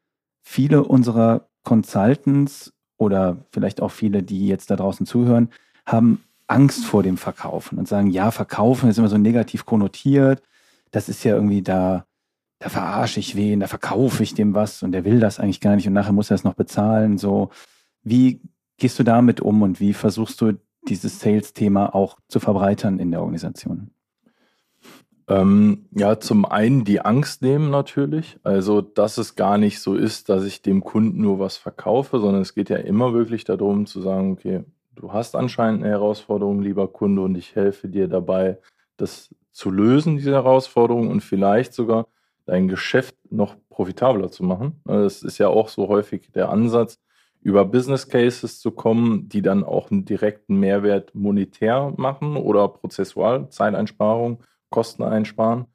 viele 0.43 0.85
unserer 0.85 1.51
Consultants 1.65 2.73
oder 2.97 3.45
vielleicht 3.51 3.83
auch 3.83 3.91
viele, 3.91 4.23
die 4.23 4.49
jetzt 4.49 4.71
da 4.71 4.77
draußen 4.77 5.05
zuhören, 5.05 5.51
haben 5.85 6.25
Angst 6.49 6.85
vor 6.85 7.03
dem 7.03 7.17
Verkaufen 7.17 7.79
und 7.79 7.87
sagen, 7.87 8.09
ja, 8.09 8.31
Verkaufen 8.31 8.89
ist 8.89 8.99
immer 8.99 9.09
so 9.09 9.19
negativ 9.19 9.67
konnotiert. 9.67 10.43
Das 10.91 11.09
ist 11.09 11.23
ja 11.23 11.35
irgendwie 11.35 11.63
da, 11.63 12.07
da 12.59 12.69
verarsche 12.71 13.21
ich 13.21 13.37
wen, 13.37 13.61
da 13.61 13.69
verkaufe 13.69 14.23
ich 14.23 14.35
dem 14.35 14.55
was 14.55 14.83
und 14.83 14.93
der 14.93 15.05
will 15.05 15.21
das 15.21 15.39
eigentlich 15.39 15.61
gar 15.61 15.77
nicht 15.77 15.87
und 15.87 15.93
nachher 15.93 16.13
muss 16.13 16.31
er 16.31 16.37
es 16.37 16.45
noch 16.45 16.55
bezahlen. 16.55 17.19
So, 17.19 17.51
wie 18.03 18.41
gehst 18.79 18.99
du 18.99 19.05
damit 19.05 19.41
um 19.41 19.63
und 19.63 19.79
wie 19.79 19.93
versuchst 19.93 20.41
du 20.41 20.59
dieses 20.89 21.21
Sales-Thema 21.21 21.95
auch 21.95 22.19
zu 22.29 22.41
verbreitern 22.41 22.99
in 22.99 23.11
der 23.11 23.21
Organisation? 23.21 23.91
Ähm, 25.29 25.87
ja, 25.95 26.19
zum 26.19 26.47
einen 26.47 26.85
die 26.85 27.03
Angst 27.03 27.43
nehmen 27.43 27.69
natürlich. 27.69 28.39
Also, 28.43 28.81
dass 28.81 29.19
es 29.19 29.37
gar 29.37 29.59
nicht 29.59 29.81
so 29.81 29.95
ist, 29.95 30.31
dass 30.31 30.45
ich 30.45 30.63
dem 30.63 30.83
Kunden 30.83 31.21
nur 31.21 31.39
was 31.39 31.59
verkaufe, 31.59 32.19
sondern 32.19 32.41
es 32.41 32.55
geht 32.55 32.71
ja 32.71 32.79
immer 32.79 33.13
wirklich 33.13 33.45
darum 33.45 33.85
zu 33.85 34.01
sagen, 34.01 34.33
okay, 34.33 34.65
du 34.99 35.13
hast 35.13 35.37
anscheinend 35.37 35.83
eine 35.83 35.93
Herausforderung, 35.93 36.61
lieber 36.61 36.89
Kunde, 36.89 37.23
und 37.23 37.37
ich 37.37 37.55
helfe 37.55 37.89
dir 37.89 38.09
dabei, 38.09 38.59
das 38.97 39.35
zu 39.53 39.71
lösen, 39.71 40.17
diese 40.17 40.33
Herausforderung 40.33 41.09
und 41.09 41.21
vielleicht 41.21 41.73
sogar 41.73 42.07
dein 42.47 42.69
Geschäft 42.69 43.17
noch 43.31 43.57
profitabler 43.71 44.31
zu 44.31 44.45
machen. 44.45 44.81
Das 44.85 45.23
ist 45.23 45.39
ja 45.39 45.49
auch 45.49 45.69
so 45.69 45.89
häufig 45.89 46.31
der 46.33 46.49
Ansatz, 46.49 46.99
über 47.41 47.65
Business 47.65 48.09
Cases 48.09 48.59
zu 48.61 48.73
kommen, 48.73 49.29
die 49.29 49.43
dann 49.43 49.63
auch 49.63 49.91
einen 49.91 50.05
direkten 50.05 50.59
Mehrwert 50.59 51.15
monetär 51.15 51.93
machen 51.97 52.37
oder 52.37 52.69
prozessual, 52.69 53.49
Zeiteinsparung 53.51 54.43
Kosten 54.71 55.03
einsparen. 55.03 55.67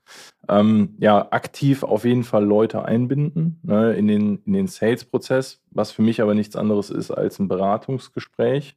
Ähm, 0.47 0.95
ja, 0.99 1.31
aktiv 1.31 1.83
auf 1.83 2.05
jeden 2.05 2.23
Fall 2.23 2.45
Leute 2.45 2.85
einbinden 2.85 3.59
ne, 3.63 3.93
in 3.93 4.07
den, 4.07 4.43
in 4.45 4.53
den 4.53 4.67
Sales-Prozess, 4.67 5.61
was 5.71 5.91
für 5.91 6.03
mich 6.03 6.21
aber 6.21 6.35
nichts 6.35 6.55
anderes 6.55 6.89
ist 6.91 7.09
als 7.09 7.39
ein 7.39 7.47
Beratungsgespräch, 7.47 8.75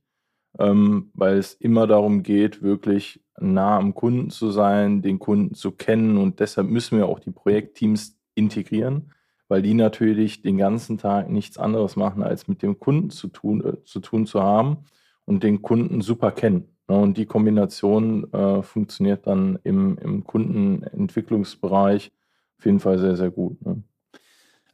ähm, 0.59 1.11
weil 1.15 1.39
es 1.39 1.55
immer 1.55 1.87
darum 1.87 2.23
geht, 2.23 2.63
wirklich 2.63 3.23
nah 3.39 3.79
am 3.79 3.95
Kunden 3.95 4.31
zu 4.31 4.51
sein, 4.51 5.03
den 5.03 5.19
Kunden 5.19 5.55
zu 5.55 5.73
kennen 5.73 6.17
und 6.17 6.41
deshalb 6.41 6.69
müssen 6.69 6.99
wir 6.99 7.07
auch 7.07 7.19
die 7.19 7.31
Projektteams 7.31 8.19
integrieren, 8.35 9.13
weil 9.49 9.63
die 9.63 9.75
natürlich 9.75 10.43
den 10.43 10.57
ganzen 10.57 10.99
Tag 10.99 11.31
nichts 11.31 11.59
anderes 11.59 11.97
machen, 11.97 12.23
als 12.23 12.49
mit 12.49 12.63
dem 12.63 12.79
Kunden 12.79 13.11
zu 13.11 13.29
tun, 13.29 13.65
äh, 13.65 13.85
zu 13.85 14.01
tun 14.01 14.27
zu 14.27 14.43
haben 14.43 14.79
und 15.25 15.43
den 15.43 15.63
Kunden 15.63 16.01
super 16.01 16.33
kennen. 16.33 16.69
Ne, 16.89 16.97
und 16.97 17.17
die 17.17 17.27
Kombination 17.27 18.33
äh, 18.33 18.63
funktioniert 18.63 19.27
dann 19.27 19.59
im, 19.65 19.99
im 19.99 20.25
Kundenentwicklungsbereich 20.25 22.13
auf 22.59 22.65
jeden 22.65 22.81
Fall 22.81 22.99
sehr, 22.99 23.17
sehr 23.17 23.31
gut. 23.31 23.65
Ne? 23.65 23.83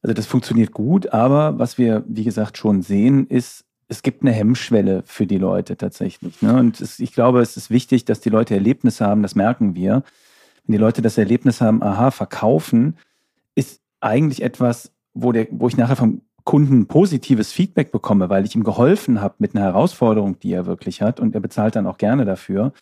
Also 0.02 0.14
das 0.14 0.26
funktioniert 0.26 0.72
gut, 0.72 1.12
aber 1.12 1.58
was 1.58 1.78
wir, 1.78 2.04
wie 2.06 2.24
gesagt, 2.24 2.58
schon 2.58 2.82
sehen, 2.82 3.26
ist, 3.28 3.64
es 3.92 4.02
gibt 4.02 4.22
eine 4.22 4.32
Hemmschwelle 4.32 5.02
für 5.04 5.26
die 5.26 5.37
Leute 5.37 5.76
tatsächlich. 5.76 6.40
Ne? 6.40 6.58
Und 6.58 6.80
es, 6.80 6.99
ich 6.99 7.12
glaube, 7.12 7.42
es 7.42 7.58
ist 7.58 7.70
wichtig, 7.70 8.06
dass 8.06 8.20
die 8.20 8.30
Leute 8.30 8.54
Erlebnisse 8.54 9.06
haben, 9.06 9.22
das 9.22 9.34
merken 9.34 9.75
wir. 9.75 10.02
Wenn 10.64 10.72
die 10.72 10.78
Leute 10.78 11.02
das 11.02 11.18
Erlebnis 11.18 11.61
haben, 11.61 11.82
aha, 11.82 12.11
verkaufen, 12.11 12.96
ist 13.54 13.82
eigentlich 14.00 14.42
etwas, 14.42 14.92
wo, 15.12 15.30
der, 15.30 15.46
wo 15.50 15.68
ich 15.68 15.76
nachher 15.76 15.96
vom 15.96 16.22
Kunden 16.44 16.87
positives 16.87 17.52
Feedback 17.52 17.92
bekomme, 17.92 18.30
weil 18.30 18.46
ich 18.46 18.54
ihm 18.54 18.64
geholfen 18.64 19.20
habe 19.20 19.34
mit 19.38 19.54
einer 19.54 19.66
Herausforderung, 19.66 20.38
die 20.38 20.52
er 20.52 20.64
wirklich 20.64 21.02
hat 21.02 21.20
und 21.20 21.34
er 21.34 21.42
bezahlt 21.42 21.76
dann 21.76 21.87
auch 21.87 21.99
gerne 21.99 22.25
dafür, 22.25 22.72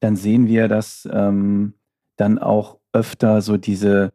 dann 0.00 0.16
sehen 0.16 0.48
wir, 0.48 0.66
dass 0.66 1.08
ähm, 1.10 1.74
dann 2.16 2.38
auch 2.38 2.78
öfter 2.92 3.42
so 3.42 3.56
diese, 3.56 4.12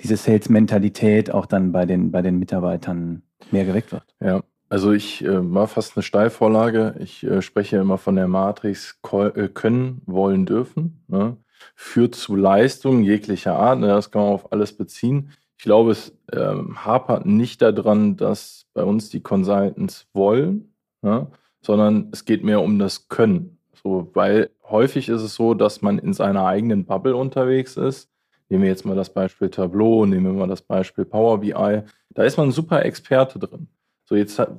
diese 0.00 0.16
Sales-Mentalität 0.16 1.32
auch 1.32 1.44
dann 1.44 1.70
bei 1.70 1.84
den, 1.84 2.10
bei 2.10 2.22
den 2.22 2.38
Mitarbeitern 2.38 3.22
mehr 3.50 3.66
geweckt 3.66 3.92
wird. 3.92 4.04
Ja, 4.20 4.42
also 4.72 4.92
ich 4.92 5.22
äh, 5.22 5.54
war 5.54 5.68
fast 5.68 5.98
eine 5.98 6.02
Steilvorlage. 6.02 6.94
Ich 6.98 7.22
äh, 7.24 7.42
spreche 7.42 7.76
immer 7.76 7.98
von 7.98 8.16
der 8.16 8.26
Matrix 8.26 8.98
äh, 9.12 9.48
können, 9.48 10.00
wollen, 10.06 10.46
dürfen. 10.46 11.04
Ne? 11.08 11.36
Führt 11.74 12.14
zu 12.14 12.36
Leistung 12.36 13.02
jeglicher 13.02 13.54
Art. 13.54 13.80
Ne? 13.80 13.88
Das 13.88 14.10
kann 14.10 14.22
man 14.22 14.32
auf 14.32 14.50
alles 14.50 14.74
beziehen. 14.74 15.32
Ich 15.58 15.64
glaube, 15.64 15.90
es 15.90 16.16
ähm, 16.32 16.86
hapert 16.86 17.26
nicht 17.26 17.60
daran, 17.60 18.16
dass 18.16 18.64
bei 18.72 18.82
uns 18.82 19.10
die 19.10 19.20
Consultants 19.20 20.06
wollen, 20.14 20.72
ne? 21.02 21.26
sondern 21.60 22.08
es 22.10 22.24
geht 22.24 22.42
mehr 22.42 22.62
um 22.62 22.78
das 22.78 23.08
Können. 23.08 23.58
So, 23.74 24.10
weil 24.14 24.48
häufig 24.70 25.10
ist 25.10 25.20
es 25.20 25.34
so, 25.34 25.52
dass 25.52 25.82
man 25.82 25.98
in 25.98 26.14
seiner 26.14 26.46
eigenen 26.46 26.86
Bubble 26.86 27.14
unterwegs 27.14 27.76
ist. 27.76 28.08
Nehmen 28.48 28.62
wir 28.62 28.70
jetzt 28.70 28.86
mal 28.86 28.96
das 28.96 29.12
Beispiel 29.12 29.50
Tableau, 29.50 30.06
nehmen 30.06 30.24
wir 30.24 30.32
mal 30.32 30.48
das 30.48 30.62
Beispiel 30.62 31.04
Power 31.04 31.40
BI. 31.40 31.82
Da 32.08 32.22
ist 32.22 32.38
man 32.38 32.52
super 32.52 32.82
Experte 32.86 33.38
drin. 33.38 33.68
So, 34.12 34.16
jetzt 34.16 34.38
hat, 34.38 34.52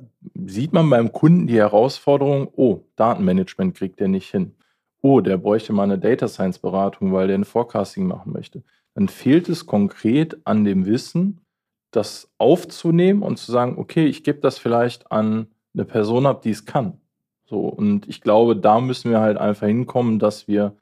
sieht 0.46 0.72
man 0.72 0.90
beim 0.90 1.12
Kunden 1.12 1.46
die 1.46 1.58
Herausforderung, 1.58 2.48
oh, 2.56 2.80
Datenmanagement 2.96 3.76
kriegt 3.76 4.00
der 4.00 4.08
nicht 4.08 4.30
hin. 4.30 4.54
Oh, 5.00 5.20
der 5.20 5.36
bräuchte 5.36 5.72
mal 5.72 5.84
eine 5.84 5.98
Data 5.98 6.26
Science 6.26 6.58
Beratung, 6.58 7.12
weil 7.12 7.28
der 7.28 7.38
ein 7.38 7.44
Forecasting 7.44 8.06
machen 8.06 8.32
möchte 8.32 8.62
dann 8.94 9.08
fehlt 9.08 9.48
es 9.48 9.66
konkret 9.66 10.38
an 10.44 10.64
dem 10.64 10.86
Wissen, 10.86 11.40
das 11.90 12.32
aufzunehmen 12.38 13.22
und 13.22 13.38
zu 13.38 13.52
sagen, 13.52 13.76
okay, 13.78 14.06
ich 14.06 14.24
gebe 14.24 14.40
das 14.40 14.58
vielleicht 14.58 15.12
an 15.12 15.48
eine 15.74 15.84
Person 15.84 16.26
ab, 16.26 16.42
die 16.42 16.50
es 16.50 16.64
kann. 16.64 17.00
So, 17.44 17.68
und 17.68 18.08
ich 18.08 18.20
glaube, 18.20 18.56
da 18.56 18.80
müssen 18.80 19.10
wir 19.10 19.20
halt 19.20 19.36
einfach 19.36 19.66
hinkommen, 19.66 20.18
dass 20.18 20.48
wir 20.48 20.76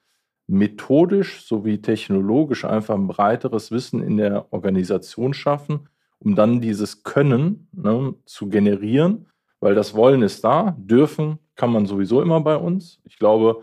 methodisch 0.47 1.45
sowie 1.45 1.81
technologisch 1.81 2.65
einfach 2.65 2.95
ein 2.95 3.09
breiteres 3.09 3.71
Wissen 3.71 4.03
in 4.03 4.17
der 4.17 4.53
Organisation 4.53 5.35
schaffen, 5.35 5.89
um 6.25 6.35
dann 6.35 6.61
dieses 6.61 7.03
Können 7.03 7.69
ne, 7.73 8.15
zu 8.25 8.49
generieren, 8.49 9.27
weil 9.61 9.75
das 9.75 9.95
Wollen 9.95 10.23
ist 10.23 10.45
da, 10.45 10.77
dürfen 10.79 11.39
kann 11.57 11.71
man 11.71 11.87
sowieso 11.87 12.23
immer 12.23 12.41
bei 12.41 12.57
uns. 12.57 13.01
Ich 13.05 13.19
glaube, 13.19 13.63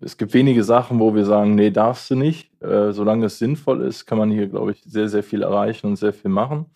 es 0.00 0.16
gibt 0.16 0.34
wenige 0.34 0.64
Sachen, 0.64 0.98
wo 1.00 1.14
wir 1.14 1.24
sagen, 1.24 1.54
nee, 1.54 1.70
darfst 1.70 2.10
du 2.10 2.16
nicht. 2.16 2.50
Äh, 2.62 2.92
solange 2.92 3.26
es 3.26 3.38
sinnvoll 3.38 3.82
ist, 3.82 4.06
kann 4.06 4.18
man 4.18 4.30
hier, 4.30 4.48
glaube 4.48 4.72
ich, 4.72 4.82
sehr, 4.84 5.08
sehr 5.08 5.22
viel 5.22 5.42
erreichen 5.42 5.86
und 5.88 5.96
sehr 5.96 6.12
viel 6.12 6.30
machen. 6.30 6.66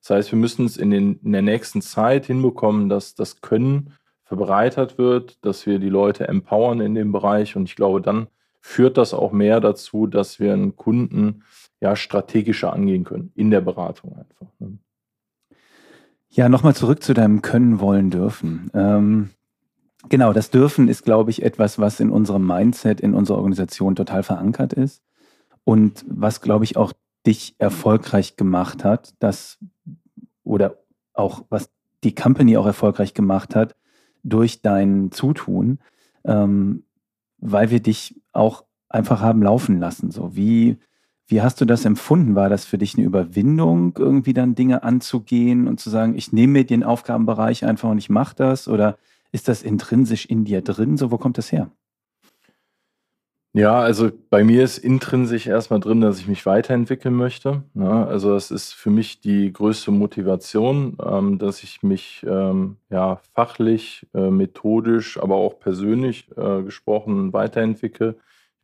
Das 0.00 0.10
heißt, 0.10 0.32
wir 0.32 0.38
müssen 0.38 0.66
es 0.66 0.76
in, 0.76 0.90
den, 0.90 1.20
in 1.22 1.32
der 1.32 1.42
nächsten 1.42 1.82
Zeit 1.82 2.26
hinbekommen, 2.26 2.88
dass 2.88 3.14
das 3.14 3.40
Können 3.40 3.94
verbreitert 4.24 4.98
wird, 4.98 5.44
dass 5.44 5.66
wir 5.66 5.78
die 5.78 5.88
Leute 5.88 6.28
empowern 6.28 6.80
in 6.80 6.94
dem 6.94 7.12
Bereich. 7.12 7.56
Und 7.56 7.64
ich 7.64 7.76
glaube, 7.76 8.00
dann 8.00 8.28
führt 8.60 8.96
das 8.96 9.14
auch 9.14 9.32
mehr 9.32 9.60
dazu, 9.60 10.06
dass 10.06 10.38
wir 10.38 10.52
einen 10.52 10.76
Kunden 10.76 11.42
ja 11.80 11.96
strategischer 11.96 12.72
angehen 12.72 13.04
können 13.04 13.32
in 13.34 13.50
der 13.50 13.60
Beratung 13.60 14.16
einfach. 14.16 14.48
Ne? 14.58 14.78
Ja, 16.28 16.48
nochmal 16.48 16.74
zurück 16.74 17.02
zu 17.02 17.14
deinem 17.14 17.42
Können 17.42 17.80
wollen 17.80 18.10
dürfen. 18.10 18.70
Ähm, 18.74 19.30
Genau, 20.08 20.32
das 20.32 20.50
Dürfen 20.50 20.88
ist, 20.88 21.04
glaube 21.04 21.30
ich, 21.30 21.42
etwas, 21.42 21.78
was 21.78 22.00
in 22.00 22.10
unserem 22.10 22.46
Mindset, 22.46 23.00
in 23.00 23.14
unserer 23.14 23.36
Organisation 23.36 23.96
total 23.96 24.22
verankert 24.22 24.72
ist 24.72 25.02
und 25.64 26.04
was, 26.08 26.40
glaube 26.40 26.64
ich, 26.64 26.76
auch 26.76 26.92
dich 27.26 27.54
erfolgreich 27.58 28.36
gemacht 28.36 28.82
hat, 28.82 29.14
das 29.18 29.58
oder 30.42 30.78
auch 31.12 31.44
was 31.50 31.70
die 32.02 32.14
Company 32.14 32.56
auch 32.56 32.64
erfolgreich 32.64 33.12
gemacht 33.12 33.54
hat 33.54 33.76
durch 34.22 34.62
dein 34.62 35.12
Zutun, 35.12 35.80
ähm, 36.24 36.84
weil 37.36 37.70
wir 37.70 37.80
dich 37.80 38.18
auch 38.32 38.64
einfach 38.88 39.20
haben 39.20 39.42
laufen 39.42 39.78
lassen. 39.78 40.10
So 40.10 40.34
wie 40.34 40.78
wie 41.30 41.42
hast 41.42 41.60
du 41.60 41.64
das 41.64 41.84
empfunden? 41.84 42.34
War 42.34 42.48
das 42.48 42.64
für 42.64 42.78
dich 42.78 42.96
eine 42.96 43.06
Überwindung, 43.06 43.94
irgendwie 43.98 44.34
dann 44.34 44.54
Dinge 44.54 44.82
anzugehen 44.82 45.68
und 45.68 45.78
zu 45.78 45.88
sagen, 45.88 46.16
ich 46.16 46.32
nehme 46.32 46.54
mir 46.54 46.64
den 46.64 46.82
Aufgabenbereich 46.82 47.64
einfach 47.64 47.88
und 47.88 47.98
ich 47.98 48.10
mache 48.10 48.34
das? 48.36 48.68
Oder 48.68 48.98
ist 49.32 49.48
das 49.48 49.62
intrinsisch 49.62 50.26
in 50.26 50.44
dir 50.44 50.60
drin? 50.62 50.96
So, 50.96 51.10
wo 51.10 51.18
kommt 51.18 51.38
das 51.38 51.52
her? 51.52 51.70
Ja, 53.52 53.80
also 53.80 54.10
bei 54.30 54.44
mir 54.44 54.62
ist 54.62 54.78
intrinsisch 54.78 55.48
erstmal 55.48 55.80
drin, 55.80 56.00
dass 56.00 56.20
ich 56.20 56.28
mich 56.28 56.46
weiterentwickeln 56.46 57.14
möchte. 57.14 57.64
Ja, 57.74 58.04
also 58.04 58.32
das 58.32 58.52
ist 58.52 58.72
für 58.72 58.90
mich 58.90 59.20
die 59.20 59.52
größte 59.52 59.90
Motivation, 59.90 60.96
ähm, 61.04 61.38
dass 61.38 61.64
ich 61.64 61.82
mich 61.82 62.24
ähm, 62.28 62.76
ja 62.90 63.20
fachlich, 63.34 64.06
äh, 64.14 64.30
methodisch, 64.30 65.18
aber 65.20 65.34
auch 65.34 65.58
persönlich 65.58 66.28
äh, 66.36 66.62
gesprochen 66.62 67.32
weiterentwickle. 67.32 68.16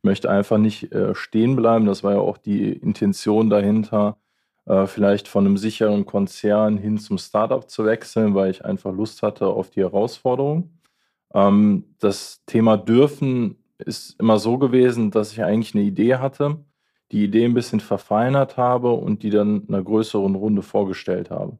Möchte 0.07 0.29
einfach 0.29 0.57
nicht 0.57 0.93
äh, 0.93 1.13
stehen 1.13 1.57
bleiben. 1.57 1.85
Das 1.85 2.01
war 2.01 2.13
ja 2.13 2.19
auch 2.19 2.37
die 2.37 2.71
Intention 2.71 3.49
dahinter, 3.49 4.17
äh, 4.65 4.87
vielleicht 4.87 5.27
von 5.27 5.45
einem 5.45 5.57
sicheren 5.57 6.05
Konzern 6.05 6.77
hin 6.77 6.97
zum 6.97 7.17
Startup 7.17 7.69
zu 7.69 7.85
wechseln, 7.85 8.33
weil 8.33 8.51
ich 8.51 8.63
einfach 8.63 8.93
Lust 8.93 9.21
hatte 9.21 9.47
auf 9.47 9.69
die 9.69 9.81
Herausforderung. 9.81 10.71
Ähm, 11.33 11.83
das 11.99 12.41
Thema 12.45 12.77
dürfen 12.77 13.57
ist 13.79 14.15
immer 14.19 14.39
so 14.39 14.57
gewesen, 14.57 15.11
dass 15.11 15.33
ich 15.33 15.43
eigentlich 15.43 15.75
eine 15.75 15.83
Idee 15.83 16.15
hatte, 16.15 16.57
die 17.11 17.25
Idee 17.25 17.43
ein 17.45 17.53
bisschen 17.53 17.81
verfeinert 17.81 18.55
habe 18.55 18.91
und 18.91 19.23
die 19.23 19.29
dann 19.29 19.65
einer 19.67 19.83
größeren 19.83 20.35
Runde 20.35 20.61
vorgestellt 20.61 21.29
habe. 21.31 21.57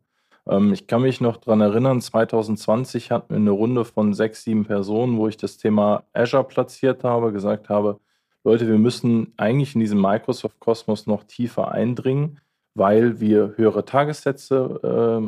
Ähm, 0.49 0.73
ich 0.73 0.87
kann 0.87 1.01
mich 1.01 1.21
noch 1.21 1.37
daran 1.37 1.61
erinnern, 1.61 2.01
2020 2.01 3.11
hatten 3.11 3.33
wir 3.33 3.37
eine 3.37 3.51
Runde 3.51 3.85
von 3.85 4.13
sechs, 4.13 4.43
sieben 4.43 4.65
Personen, 4.65 5.17
wo 5.17 5.27
ich 5.27 5.37
das 5.37 5.57
Thema 5.57 6.03
Azure 6.13 6.43
platziert 6.45 7.03
habe, 7.03 7.31
gesagt 7.31 7.69
habe, 7.69 7.99
Leute, 8.47 8.65
wir 8.65 8.77
müssen 8.77 9.33
eigentlich 9.35 9.75
in 9.75 9.81
diesen 9.81 9.99
Microsoft-Kosmos 9.99 11.05
noch 11.05 11.25
tiefer 11.25 11.69
eindringen, 11.69 12.39
weil 12.75 13.19
wir 13.19 13.55
höhere 13.57 13.83
Tagessätze 13.83 14.79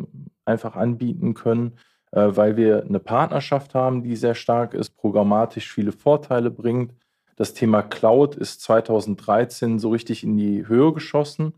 äh, 0.06 0.20
einfach 0.46 0.78
anbieten 0.78 1.34
können, 1.34 1.74
äh, 2.14 2.28
weil 2.30 2.56
wir 2.56 2.86
eine 2.86 3.00
Partnerschaft 3.02 3.76
haben, 3.76 4.04
die 4.04 4.16
sehr 4.16 4.36
stark 4.36 4.74
ist, 4.74 4.92
programmatisch 4.96 5.70
viele 5.70 5.92
Vorteile 5.92 6.50
bringt. 6.50 6.94
Das 7.36 7.54
Thema 7.54 7.82
Cloud 7.82 8.36
ist 8.36 8.62
2013 8.62 9.80
so 9.80 9.90
richtig 9.90 10.24
in 10.24 10.38
die 10.38 10.66
Höhe 10.66 10.94
geschossen. 10.94 11.56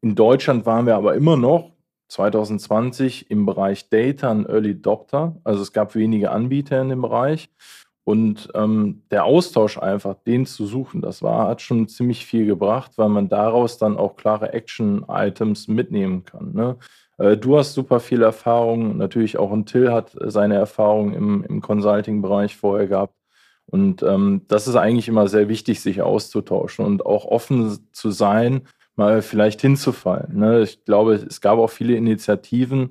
In 0.00 0.14
Deutschland 0.14 0.64
waren 0.64 0.86
wir 0.86 0.96
aber 0.96 1.14
immer 1.14 1.36
noch 1.36 1.72
2020 2.08 3.30
im 3.30 3.44
Bereich 3.44 3.90
Data 3.90 4.30
ein 4.30 4.46
Early 4.46 4.70
Adopter. 4.70 5.36
Also 5.44 5.60
es 5.60 5.74
gab 5.74 5.94
wenige 5.94 6.30
Anbieter 6.30 6.80
in 6.80 6.88
dem 6.88 7.02
Bereich. 7.02 7.50
Und 8.04 8.50
ähm, 8.54 9.02
der 9.10 9.24
Austausch 9.24 9.78
einfach, 9.78 10.14
den 10.26 10.44
zu 10.44 10.66
suchen, 10.66 11.00
das 11.00 11.22
war, 11.22 11.48
hat 11.48 11.62
schon 11.62 11.88
ziemlich 11.88 12.26
viel 12.26 12.44
gebracht, 12.44 12.92
weil 12.96 13.08
man 13.08 13.30
daraus 13.30 13.78
dann 13.78 13.96
auch 13.96 14.16
klare 14.16 14.52
Action-Items 14.52 15.68
mitnehmen 15.68 16.24
kann. 16.24 16.52
Ne? 16.52 16.76
Äh, 17.16 17.38
du 17.38 17.56
hast 17.56 17.72
super 17.72 18.00
viel 18.00 18.22
Erfahrung, 18.22 18.98
natürlich 18.98 19.38
auch 19.38 19.52
ein 19.52 19.64
Till 19.64 19.90
hat 19.90 20.14
seine 20.18 20.56
Erfahrung 20.56 21.14
im, 21.14 21.44
im 21.44 21.62
Consulting-Bereich 21.62 22.56
vorher 22.56 22.86
gehabt. 22.86 23.14
Und 23.66 24.02
ähm, 24.02 24.42
das 24.48 24.68
ist 24.68 24.76
eigentlich 24.76 25.08
immer 25.08 25.26
sehr 25.28 25.48
wichtig, 25.48 25.80
sich 25.80 26.02
auszutauschen 26.02 26.84
und 26.84 27.06
auch 27.06 27.24
offen 27.24 27.78
zu 27.92 28.10
sein, 28.10 28.62
mal 28.96 29.22
vielleicht 29.22 29.62
hinzufallen. 29.62 30.38
Ne? 30.38 30.60
Ich 30.60 30.84
glaube, 30.84 31.14
es 31.14 31.40
gab 31.40 31.58
auch 31.58 31.70
viele 31.70 31.96
Initiativen, 31.96 32.90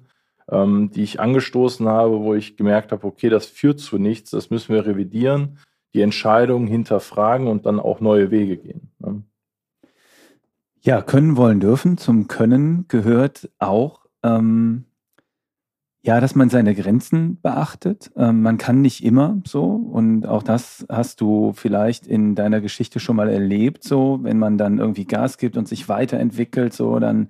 ähm, 0.51 0.91
die 0.91 1.03
ich 1.03 1.19
angestoßen 1.19 1.88
habe, 1.88 2.19
wo 2.21 2.33
ich 2.33 2.57
gemerkt 2.57 2.91
habe, 2.91 3.05
okay, 3.05 3.29
das 3.29 3.45
führt 3.45 3.79
zu 3.79 3.97
nichts, 3.97 4.31
das 4.31 4.50
müssen 4.50 4.73
wir 4.73 4.85
revidieren, 4.85 5.59
die 5.93 6.01
Entscheidungen 6.01 6.67
hinterfragen 6.67 7.47
und 7.47 7.65
dann 7.65 7.79
auch 7.79 8.00
neue 8.00 8.31
Wege 8.31 8.57
gehen. 8.57 8.91
Ne? 9.00 9.23
Ja, 10.81 11.01
können, 11.01 11.38
wollen, 11.38 11.62
dürfen. 11.62 11.97
Zum 11.97 12.27
Können 12.27 12.85
gehört 12.89 13.50
auch, 13.57 14.01
ähm, 14.21 14.83
ja, 16.05 16.19
dass 16.19 16.35
man 16.35 16.50
seine 16.50 16.75
Grenzen 16.75 17.39
beachtet. 17.41 18.12
Ähm, 18.17 18.41
man 18.41 18.57
kann 18.57 18.81
nicht 18.81 19.01
immer 19.01 19.41
so 19.45 19.63
und 19.63 20.25
auch 20.25 20.43
das 20.43 20.85
hast 20.89 21.21
du 21.21 21.53
vielleicht 21.55 22.05
in 22.05 22.35
deiner 22.35 22.59
Geschichte 22.59 23.00
schon 23.00 23.15
mal 23.15 23.29
erlebt, 23.29 23.85
so 23.85 24.19
wenn 24.23 24.38
man 24.38 24.57
dann 24.57 24.79
irgendwie 24.79 25.05
Gas 25.05 25.38
gibt 25.38 25.55
und 25.55 25.69
sich 25.69 25.88
weiterentwickelt, 25.88 26.73
so 26.73 27.00
dann 27.00 27.29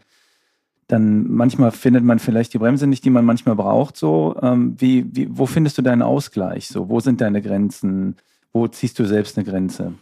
dann 0.94 1.26
manchmal 1.28 1.72
findet 1.72 2.04
man 2.04 2.20
vielleicht 2.20 2.54
die 2.54 2.60
Bremse 2.60 2.86
nicht, 2.86 3.04
die 3.04 3.10
man 3.10 3.26
manchmal 3.26 3.56
braucht. 3.56 3.98
So, 3.98 4.36
ähm, 4.44 4.76
wie, 4.78 5.06
wie, 5.12 5.28
wo 5.32 5.48
findest 5.48 5.78
du 5.80 5.82
deinen 5.82 6.04
Ausgleich? 6.04 6.68
So, 6.68 6.88
wo 6.88 7.00
sind 7.00 7.20
deine 7.20 7.42
Grenzen? 7.42 8.16
Wo 8.52 8.68
ziehst 8.68 9.00
du 9.00 9.06
selbst 9.06 9.36
eine 9.36 9.46
Grenze? 9.46 9.96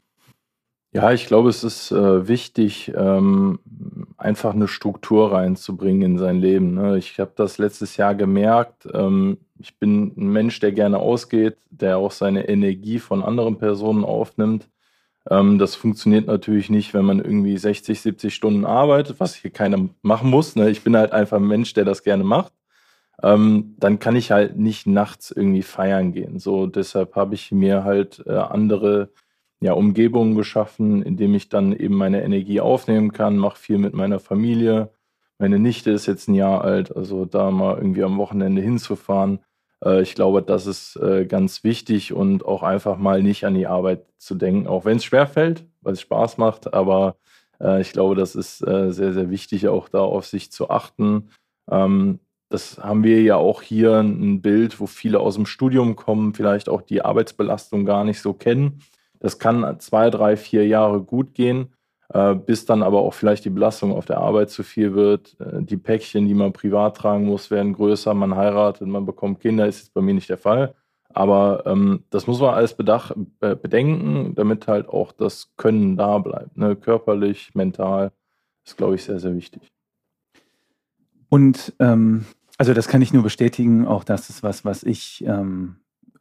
Ja, 0.93 1.13
ich 1.13 1.25
glaube, 1.27 1.47
es 1.47 1.63
ist 1.63 1.91
äh, 1.91 2.27
wichtig, 2.27 2.91
ähm, 2.93 3.59
einfach 4.17 4.53
eine 4.53 4.67
Struktur 4.67 5.31
reinzubringen 5.31 6.01
in 6.01 6.17
sein 6.17 6.39
Leben. 6.39 6.73
Ne? 6.73 6.97
Ich 6.97 7.17
habe 7.21 7.31
das 7.37 7.57
letztes 7.57 7.95
Jahr 7.95 8.13
gemerkt. 8.13 8.85
Ähm, 8.93 9.37
ich 9.57 9.79
bin 9.79 10.11
ein 10.17 10.27
Mensch, 10.27 10.59
der 10.59 10.73
gerne 10.73 10.97
ausgeht, 10.97 11.55
der 11.69 11.97
auch 11.97 12.11
seine 12.11 12.49
Energie 12.49 12.99
von 12.99 13.23
anderen 13.23 13.57
Personen 13.57 14.03
aufnimmt. 14.03 14.67
Ähm, 15.29 15.59
das 15.59 15.75
funktioniert 15.75 16.27
natürlich 16.27 16.69
nicht, 16.69 16.93
wenn 16.93 17.05
man 17.05 17.19
irgendwie 17.19 17.57
60, 17.57 18.01
70 18.01 18.33
Stunden 18.33 18.65
arbeitet, 18.65 19.19
was 19.19 19.35
hier 19.35 19.51
keiner 19.51 19.89
machen 20.01 20.29
muss. 20.29 20.55
Ne? 20.55 20.69
Ich 20.69 20.83
bin 20.83 20.97
halt 20.97 21.11
einfach 21.11 21.37
ein 21.37 21.47
Mensch, 21.47 21.73
der 21.73 21.85
das 21.85 22.03
gerne 22.03 22.23
macht. 22.23 22.53
Ähm, 23.23 23.75
dann 23.77 23.99
kann 23.99 24.15
ich 24.15 24.31
halt 24.31 24.57
nicht 24.57 24.87
nachts 24.87 25.31
irgendwie 25.31 25.61
feiern 25.61 26.11
gehen. 26.11 26.39
So, 26.39 26.65
deshalb 26.65 27.15
habe 27.15 27.35
ich 27.35 27.51
mir 27.51 27.83
halt 27.83 28.23
äh, 28.25 28.33
andere 28.33 29.11
ja, 29.61 29.73
Umgebungen 29.73 30.35
geschaffen, 30.35 31.03
in 31.03 31.17
dem 31.17 31.35
ich 31.35 31.49
dann 31.49 31.73
eben 31.73 31.95
meine 31.95 32.23
Energie 32.23 32.61
aufnehmen 32.61 33.11
kann, 33.13 33.37
mache 33.37 33.59
viel 33.59 33.77
mit 33.77 33.93
meiner 33.93 34.19
Familie. 34.19 34.91
Meine 35.37 35.59
Nichte 35.59 35.91
ist 35.91 36.07
jetzt 36.07 36.27
ein 36.27 36.35
Jahr 36.35 36.63
alt, 36.63 36.95
also 36.95 37.25
da 37.25 37.51
mal 37.51 37.77
irgendwie 37.77 38.03
am 38.03 38.17
Wochenende 38.17 38.61
hinzufahren, 38.61 39.39
ich 40.01 40.15
glaube, 40.15 40.41
das 40.43 40.67
ist 40.67 40.95
äh, 40.97 41.25
ganz 41.25 41.63
wichtig 41.63 42.13
und 42.13 42.45
auch 42.45 42.63
einfach 42.63 42.97
mal 42.97 43.23
nicht 43.23 43.45
an 43.45 43.55
die 43.55 43.67
Arbeit 43.67 44.05
zu 44.17 44.35
denken, 44.35 44.67
auch 44.67 44.85
wenn 44.85 44.97
es 44.97 45.05
schwerfällt, 45.05 45.65
weil 45.81 45.93
es 45.93 46.01
Spaß 46.01 46.37
macht. 46.37 46.73
Aber 46.73 47.15
äh, 47.59 47.81
ich 47.81 47.91
glaube, 47.91 48.15
das 48.15 48.35
ist 48.35 48.59
sehr, 48.59 48.91
sehr 48.91 49.29
wichtig, 49.29 49.67
auch 49.67 49.89
da 49.89 49.99
auf 49.99 50.25
sich 50.27 50.51
zu 50.51 50.69
achten. 50.69 51.29
Ähm, 51.69 52.19
das 52.49 52.77
haben 52.79 53.03
wir 53.03 53.21
ja 53.21 53.37
auch 53.37 53.61
hier 53.61 53.99
ein 53.99 54.41
Bild, 54.41 54.79
wo 54.79 54.85
viele 54.85 55.19
aus 55.21 55.35
dem 55.35 55.45
Studium 55.45 55.95
kommen, 55.95 56.33
vielleicht 56.33 56.69
auch 56.69 56.81
die 56.81 57.01
Arbeitsbelastung 57.01 57.85
gar 57.85 58.03
nicht 58.03 58.21
so 58.21 58.33
kennen. 58.33 58.81
Das 59.19 59.39
kann 59.39 59.79
zwei, 59.79 60.09
drei, 60.09 60.35
vier 60.35 60.67
Jahre 60.67 61.01
gut 61.01 61.33
gehen 61.33 61.69
äh, 61.69 61.80
bis 62.45 62.65
dann 62.65 62.83
aber 62.83 62.99
auch 62.99 63.13
vielleicht 63.13 63.45
die 63.45 63.49
Belastung 63.49 63.93
auf 63.93 64.05
der 64.05 64.17
Arbeit 64.17 64.49
zu 64.49 64.63
viel 64.63 64.93
wird. 64.93 65.39
Äh, 65.39 65.63
die 65.63 65.77
Päckchen, 65.77 66.27
die 66.27 66.33
man 66.33 66.53
privat 66.53 66.97
tragen 66.97 67.25
muss, 67.25 67.51
werden 67.51 67.73
größer. 67.73 68.13
Man 68.13 68.35
heiratet, 68.35 68.87
man 68.87 69.05
bekommt 69.05 69.39
Kinder, 69.39 69.67
ist 69.67 69.79
jetzt 69.79 69.93
bei 69.93 70.01
mir 70.01 70.13
nicht 70.13 70.29
der 70.29 70.37
Fall. 70.37 70.75
Aber 71.13 71.63
ähm, 71.65 72.03
das 72.09 72.27
muss 72.27 72.39
man 72.39 72.53
alles 72.53 72.73
bedach, 72.73 73.11
äh, 73.41 73.55
bedenken, 73.55 74.33
damit 74.35 74.67
halt 74.67 74.87
auch 74.87 75.11
das 75.11 75.51
Können 75.57 75.97
da 75.97 76.17
bleibt. 76.19 76.57
Ne? 76.57 76.75
Körperlich, 76.75 77.53
mental, 77.53 78.11
ist, 78.65 78.77
glaube 78.77 78.95
ich, 78.95 79.03
sehr, 79.03 79.19
sehr 79.19 79.35
wichtig. 79.35 79.71
Und 81.29 81.73
ähm, 81.79 82.25
also 82.57 82.73
das 82.73 82.87
kann 82.87 83.01
ich 83.01 83.13
nur 83.13 83.23
bestätigen, 83.23 83.87
auch 83.87 84.03
das 84.03 84.29
ist 84.29 84.43
was, 84.43 84.65
was 84.65 84.83
ich 84.83 85.23
ähm, 85.25 85.77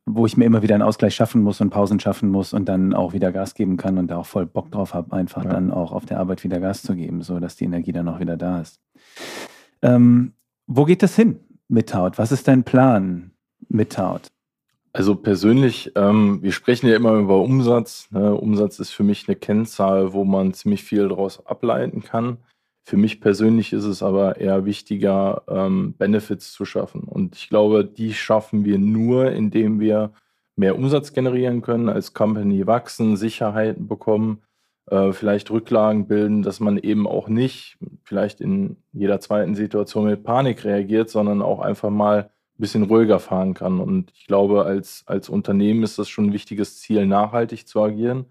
wo 0.06 0.26
ich 0.26 0.36
mir 0.36 0.44
immer 0.44 0.62
wieder 0.62 0.74
einen 0.74 0.82
Ausgleich 0.82 1.14
schaffen 1.14 1.42
muss 1.42 1.60
und 1.60 1.70
Pausen 1.70 2.00
schaffen 2.00 2.30
muss 2.30 2.52
und 2.52 2.68
dann 2.68 2.94
auch 2.94 3.12
wieder 3.12 3.32
Gas 3.32 3.54
geben 3.54 3.76
kann 3.76 3.98
und 3.98 4.08
da 4.08 4.18
auch 4.18 4.26
voll 4.26 4.46
Bock 4.46 4.70
drauf 4.70 4.94
habe, 4.94 5.12
einfach 5.14 5.44
ja. 5.44 5.50
dann 5.50 5.70
auch 5.70 5.92
auf 5.92 6.06
der 6.06 6.18
Arbeit 6.18 6.42
wieder 6.44 6.60
Gas 6.60 6.82
zu 6.82 6.94
geben, 6.94 7.22
so 7.22 7.38
dass 7.38 7.56
die 7.56 7.64
Energie 7.64 7.92
dann 7.92 8.08
auch 8.08 8.20
wieder 8.20 8.36
da 8.36 8.60
ist. 8.60 8.80
Ähm, 9.82 10.32
wo 10.66 10.84
geht 10.84 11.02
das 11.02 11.16
hin 11.16 11.40
mit 11.68 11.88
Taut? 11.88 12.18
Was 12.18 12.32
ist 12.32 12.48
dein 12.48 12.64
Plan 12.64 13.30
mit 13.68 13.92
Taut? 13.92 14.28
Also 14.92 15.14
persönlich, 15.14 15.92
ähm, 15.94 16.42
wir 16.42 16.50
sprechen 16.50 16.88
ja 16.88 16.96
immer 16.96 17.14
über 17.14 17.40
Umsatz. 17.40 18.08
Ne? 18.10 18.34
Umsatz 18.34 18.80
ist 18.80 18.90
für 18.90 19.04
mich 19.04 19.28
eine 19.28 19.36
Kennzahl, 19.36 20.12
wo 20.12 20.24
man 20.24 20.52
ziemlich 20.52 20.82
viel 20.82 21.08
daraus 21.08 21.46
ableiten 21.46 22.02
kann. 22.02 22.38
Für 22.84 22.96
mich 22.96 23.20
persönlich 23.20 23.72
ist 23.72 23.84
es 23.84 24.02
aber 24.02 24.38
eher 24.38 24.64
wichtiger, 24.64 25.42
ähm, 25.48 25.94
Benefits 25.94 26.52
zu 26.52 26.64
schaffen. 26.64 27.02
Und 27.02 27.36
ich 27.36 27.48
glaube, 27.48 27.84
die 27.84 28.14
schaffen 28.14 28.64
wir 28.64 28.78
nur, 28.78 29.30
indem 29.32 29.80
wir 29.80 30.12
mehr 30.56 30.76
Umsatz 30.76 31.12
generieren 31.12 31.62
können, 31.62 31.88
als 31.88 32.14
Company 32.14 32.66
wachsen, 32.66 33.16
Sicherheiten 33.16 33.86
bekommen, 33.86 34.42
äh, 34.90 35.12
vielleicht 35.12 35.50
Rücklagen 35.50 36.06
bilden, 36.06 36.42
dass 36.42 36.60
man 36.60 36.78
eben 36.78 37.06
auch 37.06 37.28
nicht 37.28 37.78
vielleicht 38.02 38.40
in 38.40 38.76
jeder 38.92 39.20
zweiten 39.20 39.54
Situation 39.54 40.06
mit 40.06 40.24
Panik 40.24 40.64
reagiert, 40.64 41.10
sondern 41.10 41.42
auch 41.42 41.60
einfach 41.60 41.90
mal 41.90 42.18
ein 42.24 42.30
bisschen 42.58 42.82
ruhiger 42.84 43.20
fahren 43.20 43.54
kann. 43.54 43.80
Und 43.80 44.10
ich 44.12 44.26
glaube, 44.26 44.64
als, 44.64 45.04
als 45.06 45.28
Unternehmen 45.28 45.82
ist 45.82 45.98
das 45.98 46.08
schon 46.08 46.26
ein 46.26 46.32
wichtiges 46.32 46.78
Ziel, 46.80 47.06
nachhaltig 47.06 47.68
zu 47.68 47.82
agieren 47.82 48.26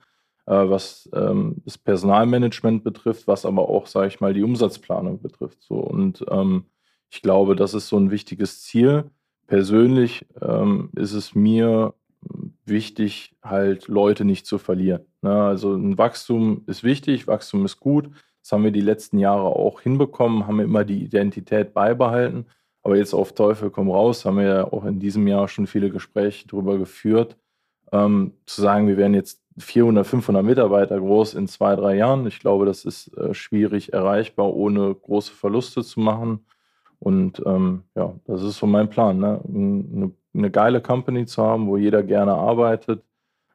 was 0.54 1.10
ähm, 1.14 1.58
das 1.66 1.78
Personalmanagement 1.78 2.84
betrifft, 2.84 3.28
was 3.28 3.46
aber 3.46 3.70
auch, 3.70 3.88
sage 3.88 4.08
ich 4.08 4.20
mal, 4.20 4.34
die 4.34 4.44
Umsatzplanung 4.44 5.22
betrifft. 5.22 5.62
So. 5.62 5.76
Und 5.76 6.26
ähm, 6.30 6.66
ich 7.10 7.22
glaube, 7.22 7.56
das 7.56 7.74
ist 7.74 7.88
so 7.88 7.98
ein 7.98 8.12
wichtiges 8.12 8.62
Ziel. 8.62 9.06
Persönlich 9.48 10.26
ähm, 10.42 10.90
ist 10.96 11.14
es 11.14 11.36
mir 11.36 11.94
wichtig, 12.66 13.36
halt 13.42 13.88
Leute 13.88 14.26
nicht 14.26 14.46
zu 14.46 14.58
verlieren. 14.58 15.06
Ne? 15.22 15.34
Also 15.34 15.74
ein 15.74 15.98
Wachstum 15.98 16.64
ist 16.68 16.84
wichtig, 16.84 17.28
Wachstum 17.28 17.66
ist 17.66 17.80
gut. 17.80 18.10
Das 18.42 18.52
haben 18.52 18.64
wir 18.64 18.72
die 18.72 18.82
letzten 18.82 19.20
Jahre 19.20 19.48
auch 19.48 19.82
hinbekommen, 19.82 20.48
haben 20.48 20.60
immer 20.60 20.84
die 20.84 21.04
Identität 21.04 21.74
beibehalten. 21.74 22.46
Aber 22.82 22.96
jetzt 22.98 23.14
auf 23.14 23.34
Teufel 23.34 23.70
komm 23.70 23.92
raus, 23.92 24.26
haben 24.26 24.38
wir 24.38 24.46
ja 24.46 24.64
auch 24.66 24.86
in 24.86 25.00
diesem 25.00 25.28
Jahr 25.28 25.48
schon 25.48 25.68
viele 25.68 25.90
Gespräche 25.90 26.48
darüber 26.48 26.78
geführt, 26.78 27.38
ähm, 27.92 28.34
zu 28.46 28.62
sagen, 28.62 28.88
wir 28.88 28.98
werden 28.98 29.14
jetzt 29.14 29.42
400, 29.60 30.08
500 30.08 30.43
Mitarbeiter 30.43 31.00
groß 31.00 31.36
in 31.36 31.48
zwei, 31.48 31.76
drei 31.76 31.95
Jahren. 31.95 32.26
Ich 32.28 32.39
glaube, 32.39 32.65
das 32.65 32.86
ist 32.86 33.15
äh, 33.17 33.34
schwierig 33.34 33.93
erreichbar, 33.93 34.54
ohne 34.54 34.93
große 34.95 35.34
Verluste 35.34 35.84
zu 35.84 36.00
machen. 36.00 36.45
Und 37.00 37.41
ähm, 37.45 37.84
ja, 37.95 38.13
das 38.26 38.43
ist 38.43 38.58
so 38.58 38.67
mein 38.67 38.89
Plan, 38.89 39.19
ne? 39.19 39.41
eine, 39.48 40.12
eine, 40.34 40.52
geile 40.52 40.82
Company 40.82 41.26
zu 41.26 41.43
haben, 41.43 41.67
wo 41.67 41.78
jeder 41.78 42.04
gerne 42.04 42.34
arbeitet, 42.34 43.04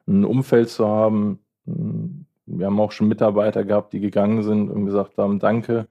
ein 0.07 0.25
Umfeld 0.25 0.69
zu 0.69 0.87
haben. 0.87 1.39
Wir 1.65 2.65
haben 2.65 2.79
auch 2.79 2.91
schon 2.91 3.07
Mitarbeiter 3.07 3.63
gehabt, 3.63 3.93
die 3.93 3.99
gegangen 3.99 4.43
sind 4.43 4.69
und 4.69 4.85
gesagt 4.85 5.17
haben, 5.17 5.39
danke. 5.39 5.87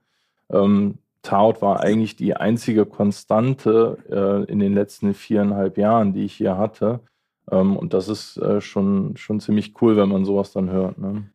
Ähm, 0.49 0.99
Taut 1.25 1.61
war 1.61 1.79
eigentlich 1.79 2.15
die 2.15 2.35
einzige 2.35 2.85
Konstante 2.85 3.97
äh, 4.09 4.51
in 4.51 4.59
den 4.59 4.75
letzten 4.75 5.15
viereinhalb 5.15 5.77
Jahren, 5.77 6.13
die 6.13 6.25
ich 6.25 6.33
hier 6.33 6.57
hatte. 6.57 6.99
Ähm, 7.51 7.77
und 7.77 7.93
das 7.93 8.07
ist 8.07 8.37
äh, 8.37 8.61
schon, 8.61 9.17
schon 9.17 9.39
ziemlich 9.39 9.73
cool, 9.81 9.97
wenn 9.97 10.09
man 10.09 10.25
sowas 10.25 10.51
dann 10.51 10.69
hört. 10.69 10.97
Ne? 10.97 11.29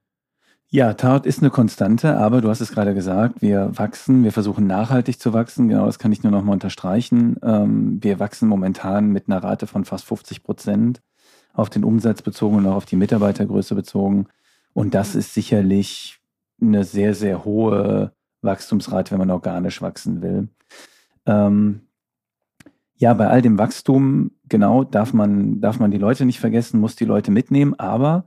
Ja, 0.73 0.95
Tarot 0.95 1.27
ist 1.27 1.41
eine 1.41 1.51
Konstante, 1.51 2.17
aber 2.17 2.41
du 2.41 2.49
hast 2.49 2.61
es 2.61 2.71
gerade 2.71 2.95
gesagt, 2.95 3.43
wir 3.43 3.77
wachsen, 3.77 4.23
wir 4.23 4.31
versuchen 4.31 4.69
nachhaltig 4.69 5.19
zu 5.19 5.33
wachsen. 5.33 5.69
Genau, 5.69 5.87
das 5.87 5.99
kann 5.99 6.13
ich 6.13 6.23
nur 6.23 6.31
noch 6.31 6.45
mal 6.45 6.53
unterstreichen. 6.53 7.37
Ähm, 7.43 7.99
wir 8.01 8.21
wachsen 8.21 8.49
momentan 8.49 9.11
mit 9.11 9.29
einer 9.29 9.43
Rate 9.43 9.67
von 9.67 9.85
fast 9.85 10.05
50 10.05 10.45
Prozent 10.45 11.03
auf 11.53 11.71
den 11.71 11.83
Umsatz 11.83 12.23
bezogen 12.23 12.57
und 12.57 12.67
auch 12.67 12.77
auf 12.77 12.87
die 12.87 12.95
Mitarbeitergröße 12.97 13.75
bezogen. 13.75 14.29
Und 14.73 14.95
das 14.95 15.17
ist 15.17 15.35
sicherlich 15.35 16.21
eine 16.61 16.85
sehr, 16.85 17.15
sehr 17.15 17.45
hohe 17.45 18.13
Wachstumsrate, 18.43 19.11
wenn 19.11 19.19
man 19.19 19.31
organisch 19.31 19.83
wachsen 19.83 20.23
will. 20.23 20.49
Ähm, 21.27 21.81
ja, 23.01 23.15
bei 23.15 23.29
all 23.29 23.41
dem 23.41 23.57
Wachstum, 23.57 24.33
genau, 24.47 24.85
darf 24.85 25.15
man, 25.15 25.63
darf 25.63 25.79
man 25.79 25.91
die 25.91 25.99
Leute 25.99 26.27
nicht 26.27 26.39
vergessen, 26.39 26.81
muss 26.81 26.97
die 26.97 27.07
Leute 27.07 27.31
mitnehmen, 27.31 27.75
aber 27.79 28.27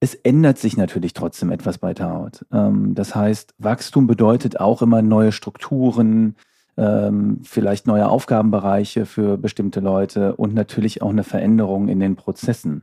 es 0.00 0.16
ändert 0.16 0.58
sich 0.58 0.76
natürlich 0.76 1.12
trotzdem 1.12 1.52
etwas 1.52 1.78
bei 1.78 1.94
Tarot. 1.94 2.44
Ähm, 2.52 2.96
das 2.96 3.14
heißt, 3.14 3.54
Wachstum 3.58 4.08
bedeutet 4.08 4.58
auch 4.58 4.82
immer 4.82 5.00
neue 5.00 5.30
Strukturen, 5.30 6.34
ähm, 6.76 7.38
vielleicht 7.44 7.86
neue 7.86 8.08
Aufgabenbereiche 8.08 9.06
für 9.06 9.38
bestimmte 9.38 9.78
Leute 9.78 10.34
und 10.34 10.54
natürlich 10.54 11.00
auch 11.00 11.10
eine 11.10 11.24
Veränderung 11.24 11.86
in 11.86 12.00
den 12.00 12.16
Prozessen. 12.16 12.82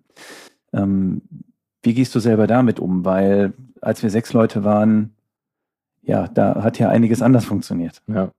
Ähm, 0.71 1.23
wie 1.83 1.93
gehst 1.93 2.15
du 2.15 2.21
selber 2.21 2.47
damit 2.47 2.79
um? 2.79 3.03
Weil 3.03 3.51
als 3.81 4.01
wir 4.01 4.09
sechs 4.09 4.31
Leute 4.31 4.63
waren, 4.63 5.13
ja, 6.03 6.29
da 6.29 6.63
hat 6.63 6.79
ja 6.79 6.87
einiges 6.87 7.21
anders 7.21 7.43
funktioniert. 7.43 8.01
Ja, 8.07 8.31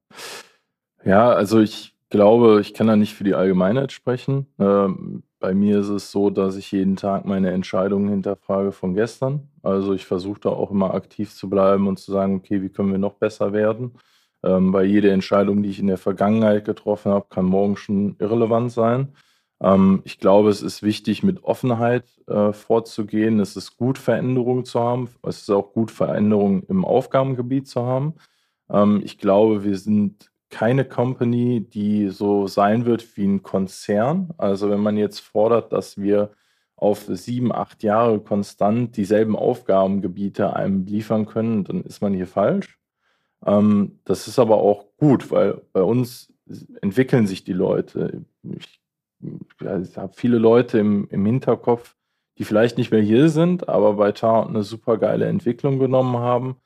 ja 1.04 1.30
also 1.30 1.60
ich 1.60 1.95
glaube, 2.10 2.60
ich 2.60 2.74
kann 2.74 2.86
da 2.86 2.96
nicht 2.96 3.14
für 3.14 3.24
die 3.24 3.34
Allgemeinheit 3.34 3.92
sprechen. 3.92 4.46
Ähm, 4.58 5.22
bei 5.38 5.54
mir 5.54 5.80
ist 5.80 5.88
es 5.88 6.10
so, 6.10 6.30
dass 6.30 6.56
ich 6.56 6.72
jeden 6.72 6.96
Tag 6.96 7.24
meine 7.24 7.50
Entscheidungen 7.52 8.08
hinterfrage 8.08 8.72
von 8.72 8.94
gestern. 8.94 9.48
Also 9.62 9.92
ich 9.92 10.06
versuche 10.06 10.40
da 10.40 10.48
auch 10.50 10.70
immer 10.70 10.94
aktiv 10.94 11.34
zu 11.34 11.48
bleiben 11.50 11.86
und 11.88 11.98
zu 11.98 12.12
sagen, 12.12 12.36
okay, 12.36 12.62
wie 12.62 12.68
können 12.70 12.92
wir 12.92 12.98
noch 12.98 13.14
besser 13.14 13.52
werden? 13.52 13.92
Ähm, 14.42 14.72
weil 14.72 14.86
jede 14.86 15.10
Entscheidung, 15.10 15.62
die 15.62 15.70
ich 15.70 15.78
in 15.80 15.88
der 15.88 15.98
Vergangenheit 15.98 16.64
getroffen 16.64 17.12
habe, 17.12 17.26
kann 17.28 17.44
morgen 17.46 17.76
schon 17.76 18.16
irrelevant 18.18 18.72
sein. 18.72 19.12
Ähm, 19.60 20.02
ich 20.04 20.18
glaube, 20.18 20.50
es 20.50 20.62
ist 20.62 20.82
wichtig, 20.82 21.22
mit 21.22 21.44
Offenheit 21.44 22.04
äh, 22.28 22.52
vorzugehen. 22.52 23.40
Es 23.40 23.56
ist 23.56 23.76
gut, 23.76 23.98
Veränderungen 23.98 24.64
zu 24.64 24.80
haben. 24.80 25.08
Es 25.22 25.42
ist 25.42 25.50
auch 25.50 25.72
gut, 25.72 25.90
Veränderungen 25.90 26.62
im 26.68 26.84
Aufgabengebiet 26.84 27.68
zu 27.68 27.82
haben. 27.82 28.14
Ähm, 28.70 29.00
ich 29.04 29.18
glaube, 29.18 29.64
wir 29.64 29.78
sind 29.78 30.30
keine 30.50 30.84
Company, 30.84 31.60
die 31.68 32.08
so 32.08 32.46
sein 32.46 32.84
wird 32.84 33.16
wie 33.16 33.26
ein 33.26 33.42
Konzern. 33.42 34.30
Also 34.38 34.70
wenn 34.70 34.80
man 34.80 34.96
jetzt 34.96 35.20
fordert, 35.20 35.72
dass 35.72 35.98
wir 35.98 36.30
auf 36.76 37.06
sieben, 37.08 37.52
acht 37.52 37.82
Jahre 37.82 38.20
konstant 38.20 38.96
dieselben 38.96 39.34
Aufgabengebiete 39.34 40.54
einem 40.54 40.84
liefern 40.84 41.26
können, 41.26 41.64
dann 41.64 41.82
ist 41.82 42.02
man 42.02 42.12
hier 42.12 42.26
falsch. 42.26 42.78
Ähm, 43.44 43.98
das 44.04 44.28
ist 44.28 44.38
aber 44.38 44.58
auch 44.58 44.86
gut, 44.98 45.30
weil 45.30 45.62
bei 45.72 45.82
uns 45.82 46.32
entwickeln 46.82 47.26
sich 47.26 47.44
die 47.44 47.52
Leute. 47.52 48.24
Ich, 48.42 48.80
ich 49.22 49.96
habe 49.96 50.12
viele 50.14 50.38
Leute 50.38 50.78
im, 50.78 51.08
im 51.10 51.24
Hinterkopf, 51.24 51.96
die 52.38 52.44
vielleicht 52.44 52.76
nicht 52.76 52.90
mehr 52.90 53.00
hier 53.00 53.30
sind, 53.30 53.68
aber 53.68 53.94
bei 53.94 54.12
Tar 54.12 54.46
eine 54.46 54.62
super 54.62 54.98
geile 54.98 55.26
Entwicklung 55.26 55.78
genommen 55.78 56.18
haben. 56.18 56.56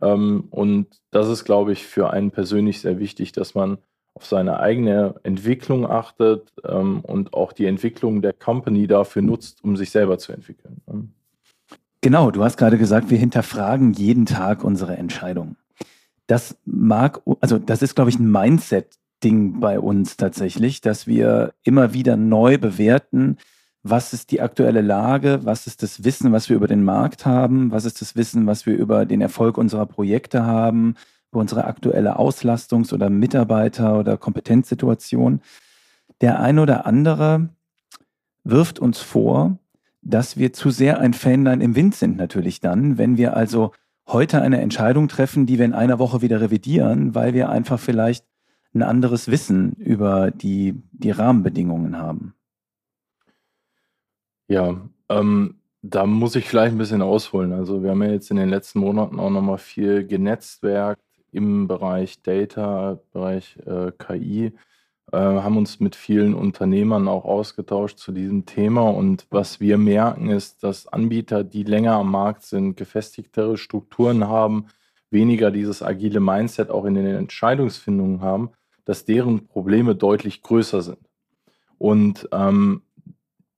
Ähm, 0.00 0.48
und 0.50 0.86
das 1.10 1.28
ist, 1.28 1.44
glaube 1.44 1.72
ich, 1.72 1.86
für 1.86 2.10
einen 2.10 2.30
persönlich 2.30 2.80
sehr 2.80 2.98
wichtig, 2.98 3.32
dass 3.32 3.54
man 3.54 3.78
auf 4.14 4.26
seine 4.26 4.60
eigene 4.60 5.14
Entwicklung 5.22 5.88
achtet 5.88 6.52
ähm, 6.64 7.00
und 7.00 7.32
auch 7.32 7.52
die 7.52 7.66
Entwicklung 7.66 8.22
der 8.22 8.32
Company 8.32 8.86
dafür 8.86 9.22
nutzt, 9.22 9.62
um 9.62 9.76
sich 9.76 9.90
selber 9.90 10.18
zu 10.18 10.32
entwickeln. 10.32 10.82
Genau, 12.00 12.30
du 12.30 12.42
hast 12.42 12.56
gerade 12.56 12.78
gesagt, 12.78 13.10
wir 13.10 13.18
hinterfragen 13.18 13.92
jeden 13.92 14.26
Tag 14.26 14.64
unsere 14.64 14.96
Entscheidungen 14.96 15.56
das 16.30 16.56
mag, 16.64 17.20
also 17.40 17.58
das 17.58 17.82
ist, 17.82 17.96
glaube 17.96 18.10
ich, 18.10 18.18
ein 18.18 18.30
Mindset-Ding 18.30 19.58
bei 19.58 19.80
uns 19.80 20.16
tatsächlich, 20.16 20.80
dass 20.80 21.06
wir 21.06 21.52
immer 21.64 21.92
wieder 21.92 22.16
neu 22.16 22.56
bewerten, 22.56 23.36
was 23.82 24.12
ist 24.12 24.30
die 24.30 24.40
aktuelle 24.40 24.82
Lage, 24.82 25.40
was 25.44 25.66
ist 25.66 25.82
das 25.82 26.04
Wissen, 26.04 26.32
was 26.32 26.48
wir 26.48 26.56
über 26.56 26.66
den 26.66 26.84
Markt 26.84 27.24
haben, 27.24 27.70
was 27.70 27.84
ist 27.84 28.00
das 28.00 28.14
Wissen, 28.14 28.46
was 28.46 28.66
wir 28.66 28.76
über 28.76 29.06
den 29.06 29.20
Erfolg 29.20 29.56
unserer 29.56 29.86
Projekte 29.86 30.44
haben, 30.44 30.96
über 31.30 31.40
unsere 31.40 31.64
aktuelle 31.64 32.18
Auslastungs- 32.18 32.92
oder 32.92 33.08
Mitarbeiter- 33.08 33.98
oder 33.98 34.16
Kompetenzsituation. 34.18 35.40
Der 36.20 36.40
eine 36.40 36.60
oder 36.62 36.86
andere 36.86 37.48
wirft 38.44 38.78
uns 38.78 38.98
vor, 38.98 39.58
dass 40.02 40.36
wir 40.36 40.52
zu 40.52 40.70
sehr 40.70 40.98
ein 40.98 41.14
Fähnlein 41.14 41.60
im 41.60 41.74
Wind 41.74 41.94
sind 41.94 42.16
natürlich 42.16 42.60
dann, 42.60 42.98
wenn 42.98 43.16
wir 43.16 43.36
also 43.36 43.72
heute 44.06 44.42
eine 44.42 44.60
Entscheidung 44.60 45.08
treffen, 45.08 45.46
die 45.46 45.58
wir 45.58 45.64
in 45.64 45.74
einer 45.74 45.98
Woche 45.98 46.20
wieder 46.20 46.40
revidieren, 46.40 47.14
weil 47.14 47.32
wir 47.32 47.48
einfach 47.48 47.78
vielleicht 47.78 48.26
ein 48.74 48.82
anderes 48.82 49.28
Wissen 49.28 49.72
über 49.74 50.30
die, 50.30 50.82
die 50.92 51.10
Rahmenbedingungen 51.10 51.96
haben. 51.98 52.34
Ja, 54.50 54.80
ähm, 55.08 55.60
da 55.80 56.06
muss 56.06 56.34
ich 56.34 56.48
vielleicht 56.48 56.74
ein 56.74 56.78
bisschen 56.78 57.02
ausholen. 57.02 57.52
Also 57.52 57.84
wir 57.84 57.90
haben 57.90 58.02
ja 58.02 58.10
jetzt 58.10 58.32
in 58.32 58.36
den 58.36 58.48
letzten 58.48 58.80
Monaten 58.80 59.20
auch 59.20 59.30
nochmal 59.30 59.58
viel 59.58 60.04
genetzwerkt 60.04 61.00
im 61.30 61.68
Bereich 61.68 62.20
Data, 62.22 62.98
Bereich 63.12 63.56
äh, 63.64 63.92
KI 63.96 64.52
äh, 65.12 65.16
haben 65.16 65.56
uns 65.56 65.78
mit 65.78 65.94
vielen 65.94 66.34
Unternehmern 66.34 67.06
auch 67.06 67.24
ausgetauscht 67.24 67.98
zu 67.98 68.10
diesem 68.10 68.44
Thema. 68.44 68.90
Und 68.90 69.28
was 69.30 69.60
wir 69.60 69.78
merken, 69.78 70.30
ist, 70.30 70.64
dass 70.64 70.88
Anbieter, 70.88 71.44
die 71.44 71.62
länger 71.62 71.94
am 71.94 72.10
Markt 72.10 72.42
sind, 72.42 72.76
gefestigtere 72.76 73.56
Strukturen 73.56 74.26
haben, 74.26 74.66
weniger 75.10 75.52
dieses 75.52 75.80
agile 75.80 76.18
Mindset 76.18 76.70
auch 76.70 76.86
in 76.86 76.94
den 76.94 77.06
Entscheidungsfindungen 77.06 78.20
haben, 78.20 78.50
dass 78.84 79.04
deren 79.04 79.46
Probleme 79.46 79.94
deutlich 79.94 80.42
größer 80.42 80.82
sind. 80.82 80.98
Und 81.78 82.28
ähm, 82.32 82.82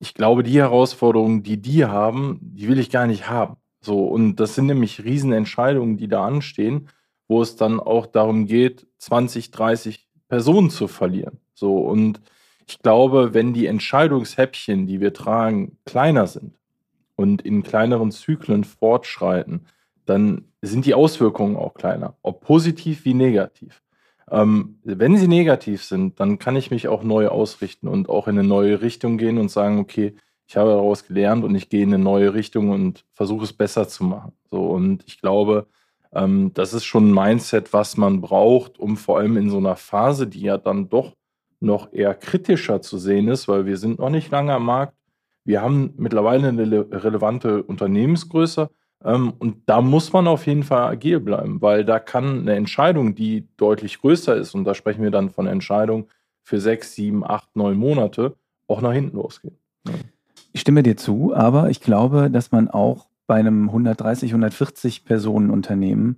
ich 0.03 0.13
glaube, 0.13 0.43
die 0.43 0.59
Herausforderungen, 0.59 1.43
die 1.43 1.61
die 1.61 1.85
haben, 1.85 2.37
die 2.41 2.67
will 2.67 2.77
ich 2.77 2.89
gar 2.89 3.07
nicht 3.07 3.29
haben. 3.29 3.55
So, 3.79 4.05
und 4.05 4.35
das 4.35 4.53
sind 4.53 4.65
nämlich 4.65 5.01
Riesenentscheidungen, 5.01 5.95
die 5.95 6.09
da 6.09 6.25
anstehen, 6.25 6.89
wo 7.29 7.41
es 7.41 7.55
dann 7.55 7.79
auch 7.79 8.05
darum 8.05 8.45
geht, 8.45 8.85
20, 8.97 9.51
30 9.51 10.05
Personen 10.27 10.69
zu 10.69 10.89
verlieren. 10.89 11.39
So, 11.53 11.77
und 11.77 12.19
ich 12.67 12.79
glaube, 12.79 13.33
wenn 13.33 13.53
die 13.53 13.65
Entscheidungshäppchen, 13.65 14.87
die 14.87 14.99
wir 14.99 15.13
tragen, 15.13 15.77
kleiner 15.85 16.27
sind 16.27 16.59
und 17.15 17.41
in 17.41 17.63
kleineren 17.63 18.11
Zyklen 18.11 18.65
fortschreiten, 18.65 19.67
dann 20.05 20.51
sind 20.61 20.85
die 20.85 20.95
Auswirkungen 20.95 21.55
auch 21.55 21.75
kleiner, 21.75 22.17
ob 22.23 22.41
positiv 22.41 23.05
wie 23.05 23.13
negativ. 23.13 23.81
Ähm, 24.33 24.79
wenn 24.83 25.15
sie 25.15 25.27
negativ 25.27 25.83
sind, 25.83 26.19
dann 26.19 26.39
kann 26.39 26.55
ich 26.55 26.71
mich 26.71 26.87
auch 26.87 27.03
neu 27.03 27.27
ausrichten 27.27 27.87
und 27.87 28.09
auch 28.09 28.27
in 28.27 28.39
eine 28.39 28.47
neue 28.47 28.81
Richtung 28.81 29.19
gehen 29.19 29.37
und 29.37 29.51
sagen, 29.51 29.77
okay, 29.77 30.15
ich 30.47 30.57
habe 30.57 30.71
daraus 30.71 31.05
gelernt 31.05 31.43
und 31.43 31.53
ich 31.53 31.69
gehe 31.69 31.83
in 31.83 31.93
eine 31.93 32.03
neue 32.03 32.33
Richtung 32.33 32.71
und 32.71 33.05
versuche 33.13 33.43
es 33.43 33.53
besser 33.53 33.87
zu 33.87 34.03
machen. 34.03 34.33
So, 34.49 34.65
und 34.65 35.03
ich 35.05 35.21
glaube, 35.21 35.67
ähm, 36.13 36.51
das 36.55 36.73
ist 36.73 36.83
schon 36.83 37.09
ein 37.09 37.13
Mindset, 37.13 37.73
was 37.73 37.95
man 37.95 38.21
braucht, 38.21 38.79
um 38.79 38.97
vor 38.97 39.19
allem 39.19 39.37
in 39.37 39.51
so 39.51 39.57
einer 39.57 39.75
Phase, 39.75 40.25
die 40.25 40.41
ja 40.41 40.57
dann 40.57 40.89
doch 40.89 41.13
noch 41.59 41.93
eher 41.93 42.15
kritischer 42.15 42.81
zu 42.81 42.97
sehen 42.97 43.27
ist, 43.27 43.47
weil 43.47 43.67
wir 43.67 43.77
sind 43.77 43.99
noch 43.99 44.09
nicht 44.09 44.31
lange 44.31 44.53
am 44.53 44.65
Markt. 44.65 44.95
Wir 45.45 45.61
haben 45.61 45.93
mittlerweile 45.97 46.49
eine 46.49 46.87
relevante 46.91 47.61
Unternehmensgröße 47.61 48.69
und 49.03 49.63
da 49.65 49.81
muss 49.81 50.13
man 50.13 50.27
auf 50.27 50.47
jeden 50.47 50.63
Fall 50.63 50.83
agil 50.83 51.19
bleiben, 51.19 51.61
weil 51.61 51.83
da 51.83 51.99
kann 51.99 52.41
eine 52.41 52.55
Entscheidung, 52.55 53.15
die 53.15 53.47
deutlich 53.57 53.99
größer 53.99 54.35
ist, 54.35 54.55
und 54.55 54.63
da 54.63 54.73
sprechen 54.73 55.03
wir 55.03 55.11
dann 55.11 55.29
von 55.29 55.45
Entscheidungen 55.45 56.05
für 56.41 56.59
sechs, 56.59 56.95
sieben, 56.95 57.25
acht, 57.25 57.55
neun 57.55 57.77
Monate, 57.77 58.35
auch 58.67 58.81
nach 58.81 58.93
hinten 58.93 59.17
losgehen. 59.17 59.57
Ich 60.53 60.61
stimme 60.61 60.83
dir 60.83 60.95
zu, 60.95 61.33
aber 61.35 61.69
ich 61.69 61.81
glaube, 61.81 62.29
dass 62.29 62.51
man 62.51 62.69
auch 62.69 63.07
bei 63.27 63.35
einem 63.35 63.69
130, 63.69 64.31
140 64.31 65.05
Personen 65.05 65.49
Unternehmen 65.49 66.17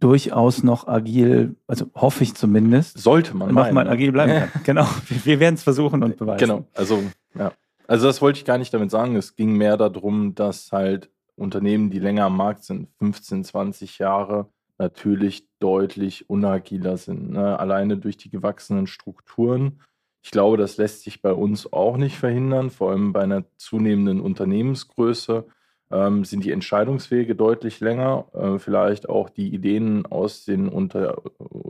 durchaus 0.00 0.62
noch 0.62 0.86
agil, 0.86 1.56
also 1.66 1.86
hoffe 1.94 2.22
ich 2.22 2.34
zumindest. 2.34 2.98
Sollte 2.98 3.36
man. 3.36 3.54
Noch 3.54 3.72
mal 3.72 3.88
agil 3.88 4.12
bleiben 4.12 4.50
kann. 4.50 4.50
genau. 4.64 4.86
Wir, 5.08 5.24
wir 5.24 5.40
werden 5.40 5.54
es 5.54 5.62
versuchen 5.62 6.02
und 6.02 6.16
beweisen. 6.16 6.38
Genau. 6.38 6.66
Also, 6.74 7.02
ja. 7.34 7.52
Also, 7.86 8.06
das 8.06 8.20
wollte 8.20 8.38
ich 8.38 8.44
gar 8.44 8.58
nicht 8.58 8.74
damit 8.74 8.90
sagen. 8.90 9.16
Es 9.16 9.36
ging 9.36 9.56
mehr 9.56 9.76
darum, 9.76 10.34
dass 10.34 10.72
halt 10.72 11.08
Unternehmen, 11.36 11.90
die 11.90 11.98
länger 11.98 12.24
am 12.24 12.36
Markt 12.36 12.64
sind, 12.64 12.88
15, 12.98 13.44
20 13.44 13.98
Jahre, 13.98 14.48
natürlich 14.78 15.46
deutlich 15.58 16.28
unagiler 16.28 16.96
sind. 16.96 17.30
Ne? 17.30 17.58
Alleine 17.58 17.96
durch 17.96 18.16
die 18.16 18.30
gewachsenen 18.30 18.86
Strukturen. 18.86 19.80
Ich 20.22 20.30
glaube, 20.30 20.56
das 20.56 20.76
lässt 20.76 21.02
sich 21.02 21.22
bei 21.22 21.32
uns 21.32 21.72
auch 21.72 21.96
nicht 21.96 22.16
verhindern, 22.16 22.70
vor 22.70 22.90
allem 22.90 23.12
bei 23.12 23.22
einer 23.22 23.44
zunehmenden 23.56 24.20
Unternehmensgröße 24.20 25.46
ähm, 25.90 26.24
sind 26.24 26.44
die 26.44 26.50
Entscheidungswege 26.50 27.36
deutlich 27.36 27.80
länger. 27.80 28.26
Äh, 28.32 28.58
vielleicht 28.58 29.08
auch 29.08 29.30
die 29.30 29.54
Ideen 29.54 30.04
aus 30.06 30.44
den 30.44 30.68
Unter 30.68 31.22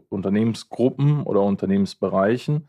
Unternehmensgruppen 0.08 1.22
oder 1.22 1.42
Unternehmensbereichen. 1.42 2.68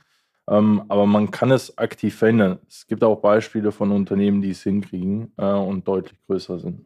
Ähm, 0.49 0.83
aber 0.88 1.05
man 1.05 1.29
kann 1.29 1.51
es 1.51 1.77
aktiv 1.77 2.15
verändern. 2.15 2.60
Es 2.67 2.88
gibt 2.88 3.03
auch 3.03 3.19
Beispiele 3.19 3.71
von 3.71 3.91
Unternehmen, 3.91 4.41
die 4.41 4.51
es 4.51 4.63
hinkriegen 4.63 5.31
äh, 5.38 5.45
und 5.45 5.88
deutlich 5.88 6.17
größer 6.25 6.60
sind. 6.60 6.86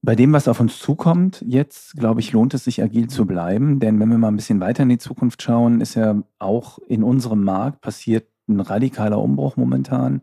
Bei 0.00 0.14
dem, 0.14 0.32
was 0.32 0.48
auf 0.48 0.60
uns 0.60 0.78
zukommt, 0.78 1.44
jetzt, 1.46 1.94
glaube 1.96 2.20
ich, 2.20 2.32
lohnt 2.32 2.54
es 2.54 2.64
sich, 2.64 2.82
agil 2.82 3.08
zu 3.08 3.26
bleiben. 3.26 3.78
Denn 3.78 4.00
wenn 4.00 4.08
wir 4.08 4.16
mal 4.16 4.28
ein 4.28 4.36
bisschen 4.36 4.60
weiter 4.60 4.84
in 4.84 4.88
die 4.88 4.98
Zukunft 4.98 5.42
schauen, 5.42 5.82
ist 5.82 5.96
ja 5.96 6.22
auch 6.38 6.78
in 6.88 7.02
unserem 7.02 7.44
Markt 7.44 7.82
passiert 7.82 8.26
ein 8.48 8.60
radikaler 8.60 9.20
Umbruch 9.20 9.56
momentan 9.56 10.22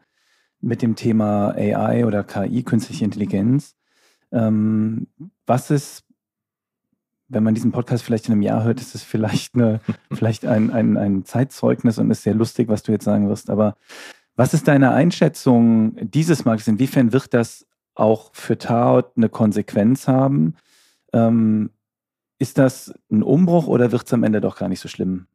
mit 0.60 0.82
dem 0.82 0.96
Thema 0.96 1.50
AI 1.50 2.06
oder 2.06 2.24
KI, 2.24 2.64
künstliche 2.64 3.06
Intelligenz. 3.06 3.76
Ähm, 4.32 5.08
was 5.46 5.70
ist, 5.70 6.05
wenn 7.28 7.44
man 7.44 7.56
diesen 7.56 7.72
Podcast 7.72 8.04
vielleicht 8.04 8.28
in 8.28 8.34
einem 8.34 8.42
Jahr 8.42 8.64
hört, 8.64 8.80
ist 8.80 8.96
es 8.96 9.04
vielleicht, 9.04 9.56
eine, 9.56 9.82
vielleicht 10.12 10.46
ein, 10.46 10.72
ein, 10.72 10.98
ein 10.98 11.26
Zeitzeugnis 11.26 11.98
und 11.98 12.12
ist 12.12 12.24
sehr 12.24 12.36
lustig, 12.36 12.68
was 12.68 12.84
du 12.84 12.92
jetzt 12.92 13.06
sagen 13.06 13.30
wirst. 13.30 13.50
Aber 13.50 13.76
was 14.36 14.54
ist 14.54 14.68
deine 14.68 14.92
Einschätzung 14.92 15.96
dieses 16.02 16.46
Marktes? 16.46 16.68
Inwiefern 16.68 17.14
wird 17.14 17.34
das 17.34 17.66
auch 17.96 18.32
für 18.34 18.58
Taut 18.58 19.12
eine 19.16 19.30
Konsequenz 19.30 20.08
haben? 20.08 20.56
Ähm, 21.14 21.72
ist 22.38 22.58
das 22.58 22.94
ein 23.10 23.24
Umbruch 23.24 23.68
oder 23.68 23.92
wird 23.92 24.06
es 24.06 24.14
am 24.14 24.24
Ende 24.24 24.42
doch 24.42 24.58
gar 24.58 24.68
nicht 24.68 24.82
so 24.82 24.90
schlimm? 24.90 25.28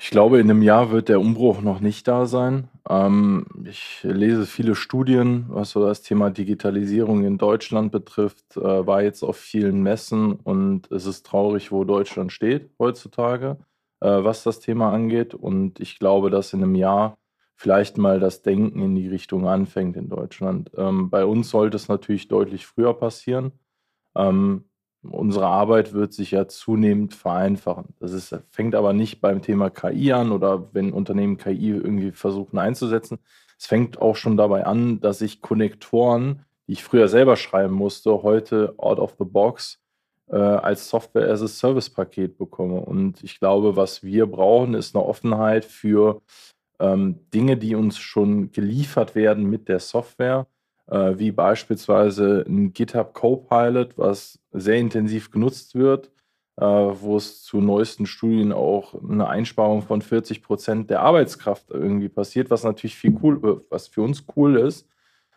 Ich 0.00 0.10
glaube, 0.10 0.38
in 0.38 0.48
einem 0.48 0.62
Jahr 0.62 0.90
wird 0.92 1.08
der 1.08 1.20
Umbruch 1.20 1.60
noch 1.60 1.80
nicht 1.80 2.06
da 2.06 2.26
sein. 2.26 2.68
Ähm, 2.88 3.46
ich 3.64 4.00
lese 4.04 4.46
viele 4.46 4.76
Studien, 4.76 5.46
was 5.48 5.70
so 5.70 5.84
das 5.84 6.02
Thema 6.02 6.30
Digitalisierung 6.30 7.24
in 7.24 7.36
Deutschland 7.36 7.90
betrifft, 7.90 8.56
äh, 8.56 8.86
war 8.86 9.02
jetzt 9.02 9.24
auf 9.24 9.36
vielen 9.36 9.82
Messen 9.82 10.34
und 10.34 10.90
es 10.92 11.04
ist 11.06 11.26
traurig, 11.26 11.72
wo 11.72 11.82
Deutschland 11.84 12.32
steht 12.32 12.70
heutzutage, 12.78 13.58
äh, 14.00 14.08
was 14.22 14.44
das 14.44 14.60
Thema 14.60 14.92
angeht. 14.92 15.34
Und 15.34 15.80
ich 15.80 15.98
glaube, 15.98 16.30
dass 16.30 16.52
in 16.52 16.62
einem 16.62 16.76
Jahr 16.76 17.18
vielleicht 17.56 17.98
mal 17.98 18.20
das 18.20 18.42
Denken 18.42 18.80
in 18.80 18.94
die 18.94 19.08
Richtung 19.08 19.48
anfängt 19.48 19.96
in 19.96 20.08
Deutschland. 20.08 20.70
Ähm, 20.76 21.10
bei 21.10 21.24
uns 21.24 21.50
sollte 21.50 21.76
es 21.76 21.88
natürlich 21.88 22.28
deutlich 22.28 22.66
früher 22.66 22.94
passieren. 22.94 23.50
Ähm, 24.16 24.67
unsere 25.02 25.46
Arbeit 25.46 25.92
wird 25.92 26.12
sich 26.12 26.32
ja 26.32 26.48
zunehmend 26.48 27.14
vereinfachen. 27.14 27.94
Das 28.00 28.12
ist, 28.12 28.34
fängt 28.50 28.74
aber 28.74 28.92
nicht 28.92 29.20
beim 29.20 29.42
Thema 29.42 29.70
KI 29.70 30.12
an 30.12 30.32
oder 30.32 30.68
wenn 30.72 30.92
Unternehmen 30.92 31.36
KI 31.36 31.70
irgendwie 31.70 32.12
versuchen 32.12 32.58
einzusetzen. 32.58 33.18
Es 33.58 33.66
fängt 33.66 34.00
auch 34.00 34.16
schon 34.16 34.36
dabei 34.36 34.66
an, 34.66 35.00
dass 35.00 35.20
ich 35.20 35.40
Konnektoren, 35.40 36.44
die 36.66 36.72
ich 36.72 36.84
früher 36.84 37.08
selber 37.08 37.36
schreiben 37.36 37.74
musste, 37.74 38.22
heute 38.22 38.74
out 38.78 38.98
of 38.98 39.16
the 39.18 39.24
box 39.24 39.80
äh, 40.28 40.36
als 40.36 40.88
Software 40.88 41.30
as 41.30 41.42
a 41.42 41.48
Service 41.48 41.90
Paket 41.90 42.38
bekomme. 42.38 42.80
Und 42.80 43.22
ich 43.24 43.40
glaube, 43.40 43.76
was 43.76 44.02
wir 44.02 44.26
brauchen, 44.26 44.74
ist 44.74 44.94
eine 44.94 45.04
Offenheit 45.04 45.64
für 45.64 46.22
ähm, 46.78 47.20
Dinge, 47.32 47.56
die 47.56 47.74
uns 47.74 47.98
schon 47.98 48.52
geliefert 48.52 49.14
werden 49.14 49.48
mit 49.48 49.68
der 49.68 49.80
Software 49.80 50.46
äh, 50.90 51.18
wie 51.18 51.32
beispielsweise 51.32 52.44
ein 52.48 52.72
GitHub 52.72 53.14
Copilot, 53.14 53.96
was 53.96 54.38
sehr 54.52 54.76
intensiv 54.76 55.30
genutzt 55.30 55.74
wird, 55.74 56.10
äh, 56.56 56.64
wo 56.64 57.16
es 57.16 57.42
zu 57.42 57.60
neuesten 57.60 58.06
Studien 58.06 58.52
auch 58.52 58.94
eine 59.02 59.28
Einsparung 59.28 59.82
von 59.82 60.02
40 60.02 60.42
Prozent 60.42 60.90
der 60.90 61.02
Arbeitskraft 61.02 61.70
irgendwie 61.70 62.08
passiert, 62.08 62.50
was 62.50 62.64
natürlich 62.64 62.96
viel 62.96 63.16
cool, 63.22 63.40
äh, 63.44 63.60
was 63.70 63.88
für 63.88 64.02
uns 64.02 64.24
cool 64.36 64.56
ist, 64.56 64.88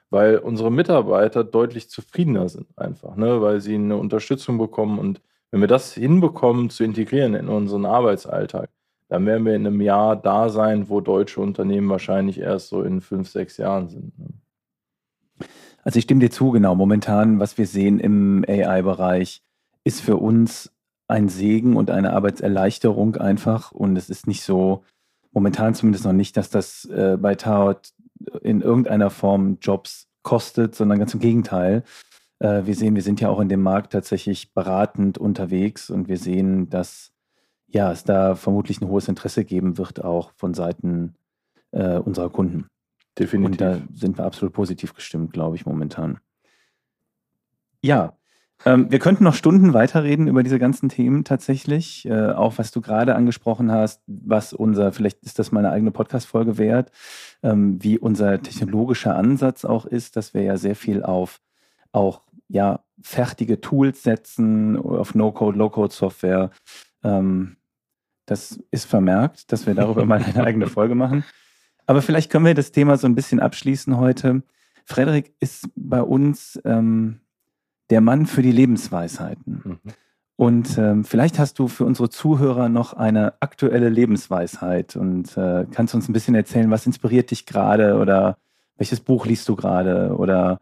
weil 0.10 0.38
unsere 0.38 0.72
Mitarbeiter 0.72 1.44
deutlich 1.44 1.90
zufriedener 1.90 2.50
sind 2.50 2.68
einfach, 2.78 3.16
ne? 3.16 3.42
weil 3.42 3.62
sie 3.62 3.76
eine 3.76 3.98
Unterstützung 3.98 4.58
bekommen 4.58 5.00
und 5.00 5.22
wenn 5.52 5.60
wir 5.60 5.68
das 5.68 5.94
hinbekommen 5.94 6.70
zu 6.70 6.86
integrieren 6.86 7.36
in 7.36 7.50
unseren 7.50 7.86
Arbeitsalltag, 7.86 8.70
dann 9.10 9.26
werden 9.26 9.46
wir 9.46 9.56
in 9.56 9.68
einem 9.68 9.82
Jahr 9.82 10.16
da 10.16 10.48
sein, 10.48 10.88
wo 10.88 11.02
deutsche 11.02 11.42
Unternehmen 11.42 11.90
wahrscheinlich 11.90 12.40
erst 12.40 12.70
so 12.70 12.82
in 12.82 13.02
fünf, 13.02 13.30
sechs 13.30 13.58
Jahren 13.58 13.90
sind. 13.90 14.14
Also 15.84 15.98
ich 15.98 16.04
stimme 16.04 16.20
dir 16.20 16.32
zu, 16.32 16.52
genau. 16.52 16.76
Momentan, 16.76 17.40
was 17.40 17.58
wir 17.58 17.68
sehen 17.68 18.00
im 18.00 18.46
AI-Bereich, 18.48 19.42
ist 19.84 20.02
für 20.02 20.18
uns 20.18 20.72
ein 21.08 21.28
Segen 21.28 21.76
und 21.76 21.90
eine 21.90 22.14
Arbeitserleichterung 22.14 23.18
einfach. 23.18 23.72
Und 23.72 23.98
es 23.98 24.10
ist 24.10 24.28
nicht 24.28 24.44
so, 24.44 24.84
momentan 25.32 25.76
zumindest 25.76 26.06
noch 26.06 26.14
nicht, 26.14 26.38
dass 26.38 26.50
das 26.50 26.86
äh, 26.86 27.18
bei 27.20 27.36
Taut 27.36 27.92
in 28.42 28.62
irgendeiner 28.62 29.10
Form 29.10 29.58
Jobs 29.62 30.08
kostet, 30.24 30.76
sondern 30.76 31.00
ganz 31.00 31.14
im 31.14 31.20
Gegenteil. 31.20 31.84
Äh, 32.40 32.66
wir 32.66 32.76
sehen, 32.76 32.96
wir 32.96 33.02
sind 33.02 33.20
ja 33.20 33.30
auch 33.30 33.40
in 33.40 33.50
dem 33.50 33.62
Markt 33.62 33.94
tatsächlich 33.94 34.54
beratend 34.54 35.18
unterwegs 35.18 35.90
und 35.90 36.08
wir 36.08 36.18
sehen, 36.18 36.70
dass 36.70 37.12
ja, 37.68 37.92
es 37.92 38.04
da 38.04 38.36
vermutlich 38.36 38.82
ein 38.82 38.88
hohes 38.88 39.08
Interesse 39.08 39.46
geben 39.46 39.78
wird, 39.78 40.04
auch 40.04 40.32
von 40.36 40.54
Seiten 40.54 41.16
äh, 41.72 41.98
unserer 41.98 42.30
Kunden. 42.30 42.68
Definitiv. 43.18 43.52
Und 43.52 43.62
da 43.62 43.82
sind 43.94 44.18
wir 44.18 44.26
absolut 44.26 44.54
positiv 44.54 44.94
gestimmt, 44.94 45.34
glaube 45.34 45.56
ich, 45.56 45.66
momentan. 45.66 46.20
Ja, 47.82 48.16
ähm, 48.66 48.92
wir 48.92 49.00
könnten 49.00 49.24
noch 49.24 49.34
Stunden 49.34 49.74
weiterreden 49.74 50.28
über 50.28 50.44
diese 50.44 50.60
ganzen 50.60 50.90
Themen 50.90 51.24
tatsächlich. 51.24 52.06
Äh, 52.06 52.32
auch 52.32 52.58
was 52.58 52.72
du 52.72 52.82
gerade 52.82 53.16
angesprochen 53.16 53.72
hast, 53.72 54.02
was 54.06 54.54
unser, 54.54 54.92
vielleicht 54.92 55.24
ist 55.24 55.40
das 55.40 55.52
mal 55.52 55.60
eine 55.60 55.72
eigene 55.72 55.92
Podcast-Folge 55.92 56.58
wert, 56.58 56.92
ähm, 57.42 57.84
wie 57.84 57.98
unser 57.98 58.42
technologischer 58.42 59.16
Ansatz 59.16 59.66
auch 59.66 59.86
ist, 59.86 60.16
dass 60.16 60.34
wir 60.34 60.44
ja 60.44 60.58
sehr 60.58 60.76
viel 60.76 61.04
auf 61.04 61.42
auch 61.92 62.22
ja 62.48 62.82
fertige 63.02 63.62
Tools 63.62 64.04
setzen, 64.04 64.78
auf 64.78 65.16
No-Code, 65.16 65.58
Low-Code-Software. 65.58 66.52
Ähm, 67.04 67.58
das 68.28 68.60
ist 68.70 68.86
vermerkt, 68.86 69.52
dass 69.52 69.66
wir 69.66 69.74
darüber 69.74 70.06
mal 70.06 70.24
eine 70.24 70.44
eigene 70.44 70.68
Folge 70.68 70.96
machen. 70.96 71.24
Aber 71.92 72.02
vielleicht 72.02 72.32
können 72.32 72.46
wir 72.46 72.54
das 72.54 72.72
Thema 72.72 72.96
so 72.96 73.06
ein 73.06 73.16
bisschen 73.16 73.42
abschließen 73.42 73.98
heute. 73.98 74.44
Frederik 74.86 75.34
ist 75.42 75.68
bei 75.76 76.02
uns 76.02 76.58
ähm, 76.64 77.20
der 77.90 78.00
Mann 78.00 78.28
für 78.28 78.42
die 78.42 78.54
Lebensweisheiten. 78.54 79.62
Mhm. 79.62 79.80
Und 80.38 80.78
ähm, 80.78 81.04
vielleicht 81.04 81.38
hast 81.38 81.60
du 81.60 81.68
für 81.68 81.84
unsere 81.84 82.10
Zuhörer 82.10 82.70
noch 82.70 82.94
eine 82.94 83.34
aktuelle 83.42 83.90
Lebensweisheit 83.90 84.96
und 84.96 85.36
äh, 85.36 85.66
kannst 85.70 85.94
uns 85.94 86.08
ein 86.08 86.14
bisschen 86.14 86.34
erzählen, 86.34 86.72
was 86.72 86.86
inspiriert 86.86 87.30
dich 87.30 87.46
gerade 87.46 87.98
oder 87.98 88.38
welches 88.78 89.02
Buch 89.02 89.26
liest 89.26 89.50
du 89.50 89.58
gerade 89.58 90.16
oder 90.16 90.62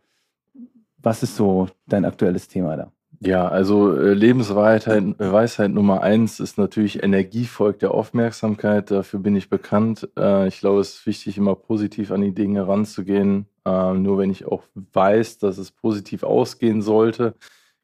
was 0.97 1.21
ist 1.21 1.35
so 1.35 1.69
dein 1.85 2.05
aktuelles 2.05 2.47
Thema 2.47 2.75
da? 2.75 2.91
Ja, 3.21 3.49
also 3.49 3.97
äh, 3.97 4.13
Lebensweisheit 4.13 5.03
Weisheit 5.19 5.71
Nummer 5.71 6.01
eins 6.01 6.39
ist 6.39 6.57
natürlich 6.57 7.03
Energie 7.03 7.45
folgt 7.45 7.81
der 7.81 7.91
Aufmerksamkeit. 7.91 8.91
Dafür 8.91 9.19
bin 9.19 9.35
ich 9.35 9.49
bekannt. 9.49 10.07
Äh, 10.17 10.47
ich 10.47 10.59
glaube, 10.59 10.79
es 10.79 10.95
ist 10.95 11.05
wichtig, 11.05 11.37
immer 11.37 11.55
positiv 11.55 12.11
an 12.11 12.21
die 12.21 12.33
Dinge 12.33 12.65
ranzugehen. 12.67 13.47
Äh, 13.65 13.93
nur 13.93 14.19
wenn 14.19 14.29
ich 14.29 14.45
auch 14.45 14.63
weiß, 14.93 15.37
dass 15.39 15.57
es 15.57 15.71
positiv 15.71 16.23
ausgehen 16.23 16.81
sollte, 16.81 17.35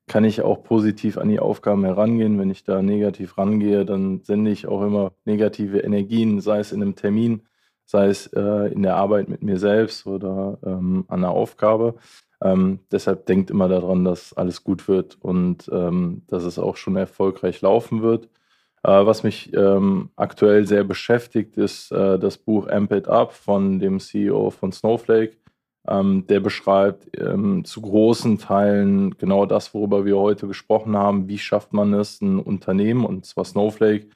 kann 0.08 0.24
ich 0.24 0.41
auch 0.41 0.63
positiv 0.63 1.17
an 1.17 1.28
die 1.28 1.39
Aufgaben 1.39 1.84
herangehen. 1.84 2.39
Wenn 2.39 2.50
ich 2.50 2.63
da 2.63 2.82
negativ 2.82 3.38
rangehe, 3.38 3.86
dann 3.86 4.24
sende 4.24 4.52
ich 4.52 4.67
auch 4.67 4.84
immer 4.84 5.13
negative 5.26 5.80
Energien, 5.80 6.39
sei 6.39 6.60
es 6.60 6.71
in 6.71 6.82
einem 6.82 6.95
Termin, 6.95 7.41
sei 7.86 8.08
es 8.08 8.28
äh, 8.28 8.71
in 8.71 8.84
der 8.84 8.95
Arbeit 8.95 9.28
mit 9.28 9.41
mir 9.43 9.60
selbst 9.60 10.08
oder 10.08 10.60
ähm, 10.65 11.06
an 11.10 11.21
der 11.21 11.32
Aufgabe. 11.32 11.95
Ähm, 12.43 12.80
deshalb 12.91 13.26
denkt 13.26 13.50
immer 13.50 13.67
daran, 13.67 14.04
dass 14.04 14.34
alles 14.34 14.63
gut 14.63 14.88
wird 14.88 15.17
und 15.21 15.69
ähm, 15.71 16.24
dass 16.28 16.43
es 16.43 16.60
auch 16.60 16.78
schon 16.78 16.95
erfolgreich 16.95 17.62
laufen 17.62 18.02
wird. 18.02 18.30
Äh, 18.84 19.06
was 19.06 19.24
mich 19.24 19.54
ähm, 19.54 20.10
aktuell 20.15 20.67
sehr 20.67 20.84
beschäftigt, 20.84 21.58
ist 21.58 21.91
äh, 21.91 22.19
das 22.19 22.38
Buch 22.38 22.67
Amp 22.67 22.91
It 22.91 23.08
Up 23.08 23.34
von 23.34 23.80
dem 23.80 24.00
CEO 24.00 24.52
von 24.52 24.71
Snowflake. 24.71 25.38
Ähm, 25.88 26.26
der 26.28 26.39
beschreibt 26.39 27.10
ähm, 27.19 27.63
zu 27.63 27.82
großen 27.82 28.39
Teilen 28.39 29.17
genau 29.17 29.45
das, 29.45 29.74
worüber 29.74 30.06
wir 30.06 30.17
heute 30.17 30.48
gesprochen 30.48 30.98
haben. 30.98 31.28
Wie 31.28 31.38
schafft 31.38 31.74
man 31.74 31.93
es, 31.93 32.21
ein 32.21 32.39
Unternehmen, 32.39 33.06
und 33.06 33.26
zwar 33.26 33.45
Snowflake, 33.45 34.08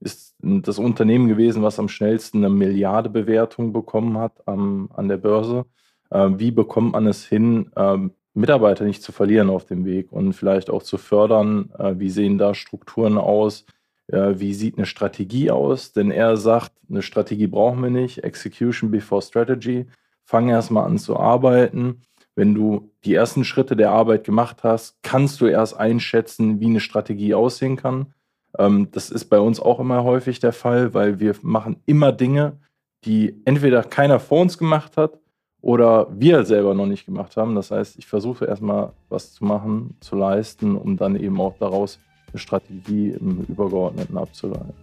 ist 0.00 0.36
das 0.40 0.78
Unternehmen 0.78 1.28
gewesen, 1.28 1.62
was 1.62 1.78
am 1.78 1.88
schnellsten 1.88 2.38
eine 2.38 2.54
Milliarde 2.54 3.10
Bewertung 3.10 3.72
bekommen 3.72 4.18
hat 4.18 4.46
am, 4.46 4.90
an 4.94 5.08
der 5.08 5.16
Börse. 5.18 5.66
Äh, 6.10 6.28
wie 6.36 6.50
bekommt 6.50 6.92
man 6.92 7.06
es 7.06 7.26
hin, 7.26 7.70
ähm, 7.76 8.12
Mitarbeiter 8.34 8.84
nicht 8.84 9.02
zu 9.02 9.12
verlieren 9.12 9.50
auf 9.50 9.64
dem 9.64 9.84
Weg 9.84 10.12
und 10.12 10.32
vielleicht 10.32 10.70
auch 10.70 10.82
zu 10.82 10.98
fördern? 10.98 11.70
Äh, 11.78 11.94
wie 11.98 12.10
sehen 12.10 12.38
da 12.38 12.54
Strukturen 12.54 13.18
aus? 13.18 13.66
Äh, 14.08 14.34
wie 14.38 14.54
sieht 14.54 14.76
eine 14.76 14.86
Strategie 14.86 15.50
aus? 15.50 15.92
Denn 15.92 16.10
er 16.10 16.36
sagt, 16.36 16.72
eine 16.88 17.02
Strategie 17.02 17.46
brauchen 17.46 17.82
wir 17.82 17.90
nicht. 17.90 18.24
Execution 18.24 18.90
before 18.90 19.22
Strategy. 19.22 19.86
Fang 20.24 20.48
erstmal 20.48 20.84
an 20.84 20.98
zu 20.98 21.16
arbeiten. 21.16 22.02
Wenn 22.34 22.54
du 22.54 22.92
die 23.04 23.14
ersten 23.14 23.44
Schritte 23.44 23.74
der 23.74 23.90
Arbeit 23.90 24.24
gemacht 24.24 24.62
hast, 24.62 25.02
kannst 25.02 25.40
du 25.40 25.46
erst 25.46 25.76
einschätzen, 25.76 26.60
wie 26.60 26.66
eine 26.66 26.80
Strategie 26.80 27.34
aussehen 27.34 27.76
kann. 27.76 28.14
Ähm, 28.56 28.88
das 28.92 29.10
ist 29.10 29.26
bei 29.26 29.40
uns 29.40 29.58
auch 29.60 29.80
immer 29.80 30.04
häufig 30.04 30.38
der 30.38 30.52
Fall, 30.52 30.94
weil 30.94 31.18
wir 31.18 31.34
machen 31.42 31.82
immer 31.86 32.12
Dinge, 32.12 32.58
die 33.04 33.40
entweder 33.44 33.82
keiner 33.82 34.20
vor 34.20 34.40
uns 34.42 34.58
gemacht 34.58 34.96
hat 34.96 35.18
oder 35.60 36.06
wir 36.10 36.44
selber 36.44 36.74
noch 36.74 36.86
nicht 36.86 37.06
gemacht 37.06 37.36
haben. 37.36 37.54
Das 37.54 37.70
heißt, 37.70 37.98
ich 37.98 38.06
versuche 38.06 38.44
erstmal 38.44 38.92
was 39.08 39.32
zu 39.32 39.44
machen, 39.44 39.94
zu 40.00 40.16
leisten, 40.16 40.76
um 40.76 40.96
dann 40.96 41.16
eben 41.16 41.40
auch 41.40 41.54
daraus 41.58 41.98
eine 42.30 42.38
Strategie 42.38 43.10
im 43.10 43.44
Übergeordneten 43.48 44.16
abzuleiten. 44.16 44.74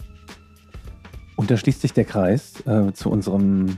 Und 1.36 1.52
da 1.52 1.58
schließt 1.58 1.82
sich 1.82 1.94
der 1.94 2.06
Kreis 2.06 2.66
äh, 2.66 2.92
zu, 2.94 3.10
unserem, 3.10 3.78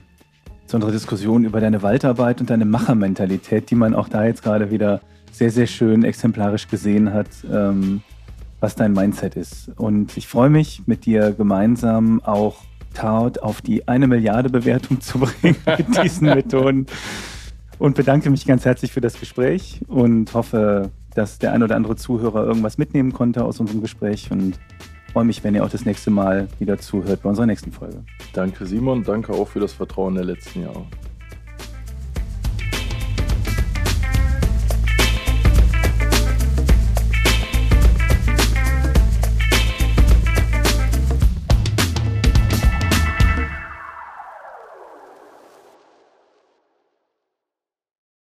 zu 0.68 0.78
unserer 0.78 0.92
Diskussion 0.92 1.44
über 1.44 1.60
deine 1.60 1.82
Waldarbeit 1.82 2.40
und 2.40 2.50
deine 2.50 2.66
Machermentalität, 2.66 3.70
die 3.70 3.76
man 3.76 3.94
auch 3.94 4.10
da 4.10 4.26
jetzt 4.26 4.44
gerade 4.44 4.72
wieder 4.72 5.02
sehr, 5.32 5.52
sehr 5.52 5.68
schön 5.68 6.04
exemplarisch 6.04 6.68
gesehen 6.68 7.14
hat, 7.14 7.28
ähm, 7.52 8.02
was 8.60 8.76
dein 8.76 8.94
Mindset 8.94 9.36
ist. 9.36 9.70
Und 9.78 10.18
ich 10.18 10.28
freue 10.28 10.50
mich, 10.50 10.84
mit 10.88 11.06
dir 11.06 11.32
gemeinsam 11.32 12.22
auch 12.24 12.64
Taut 12.98 13.40
auf 13.40 13.62
die 13.62 13.88
eine 13.88 14.08
Milliarde 14.08 14.50
Bewertung 14.50 15.02
zu 15.02 15.20
bringen 15.20 15.56
mit 15.66 16.04
diesen 16.04 16.30
Methoden. 16.30 16.88
Und 17.78 17.96
bedanke 17.96 18.32
mich 18.32 18.48
ganz 18.48 18.66
herzlich 18.66 18.92
für 18.92 19.02
das 19.02 19.20
Gespräch 19.20 19.82
und 19.88 20.34
hoffe, 20.34 20.90
dass 21.14 21.38
der 21.38 21.54
ein 21.54 21.62
oder 21.62 21.76
andere 21.76 21.96
Zuhörer 21.96 22.44
irgendwas 22.44 22.80
mitnehmen 22.80 23.14
konnte 23.14 23.46
aus 23.46 23.60
unserem 23.60 23.82
Gespräch 23.82 24.32
und 24.32 24.60
freue 25.14 25.26
mich, 25.26 25.44
wenn 25.44 25.54
ihr 25.54 25.64
auch 25.64 25.70
das 25.70 25.86
nächste 25.86 26.10
Mal 26.10 26.48
wieder 26.58 26.80
zuhört 26.80 27.22
bei 27.22 27.30
unserer 27.30 27.46
nächsten 27.46 27.72
Folge. 27.72 28.04
Danke 28.34 28.66
Simon, 28.66 29.04
danke 29.04 29.32
auch 29.32 29.48
für 29.48 29.60
das 29.60 29.74
Vertrauen 29.74 30.16
der 30.16 30.26
letzten 30.26 30.64
Jahre. 30.64 30.86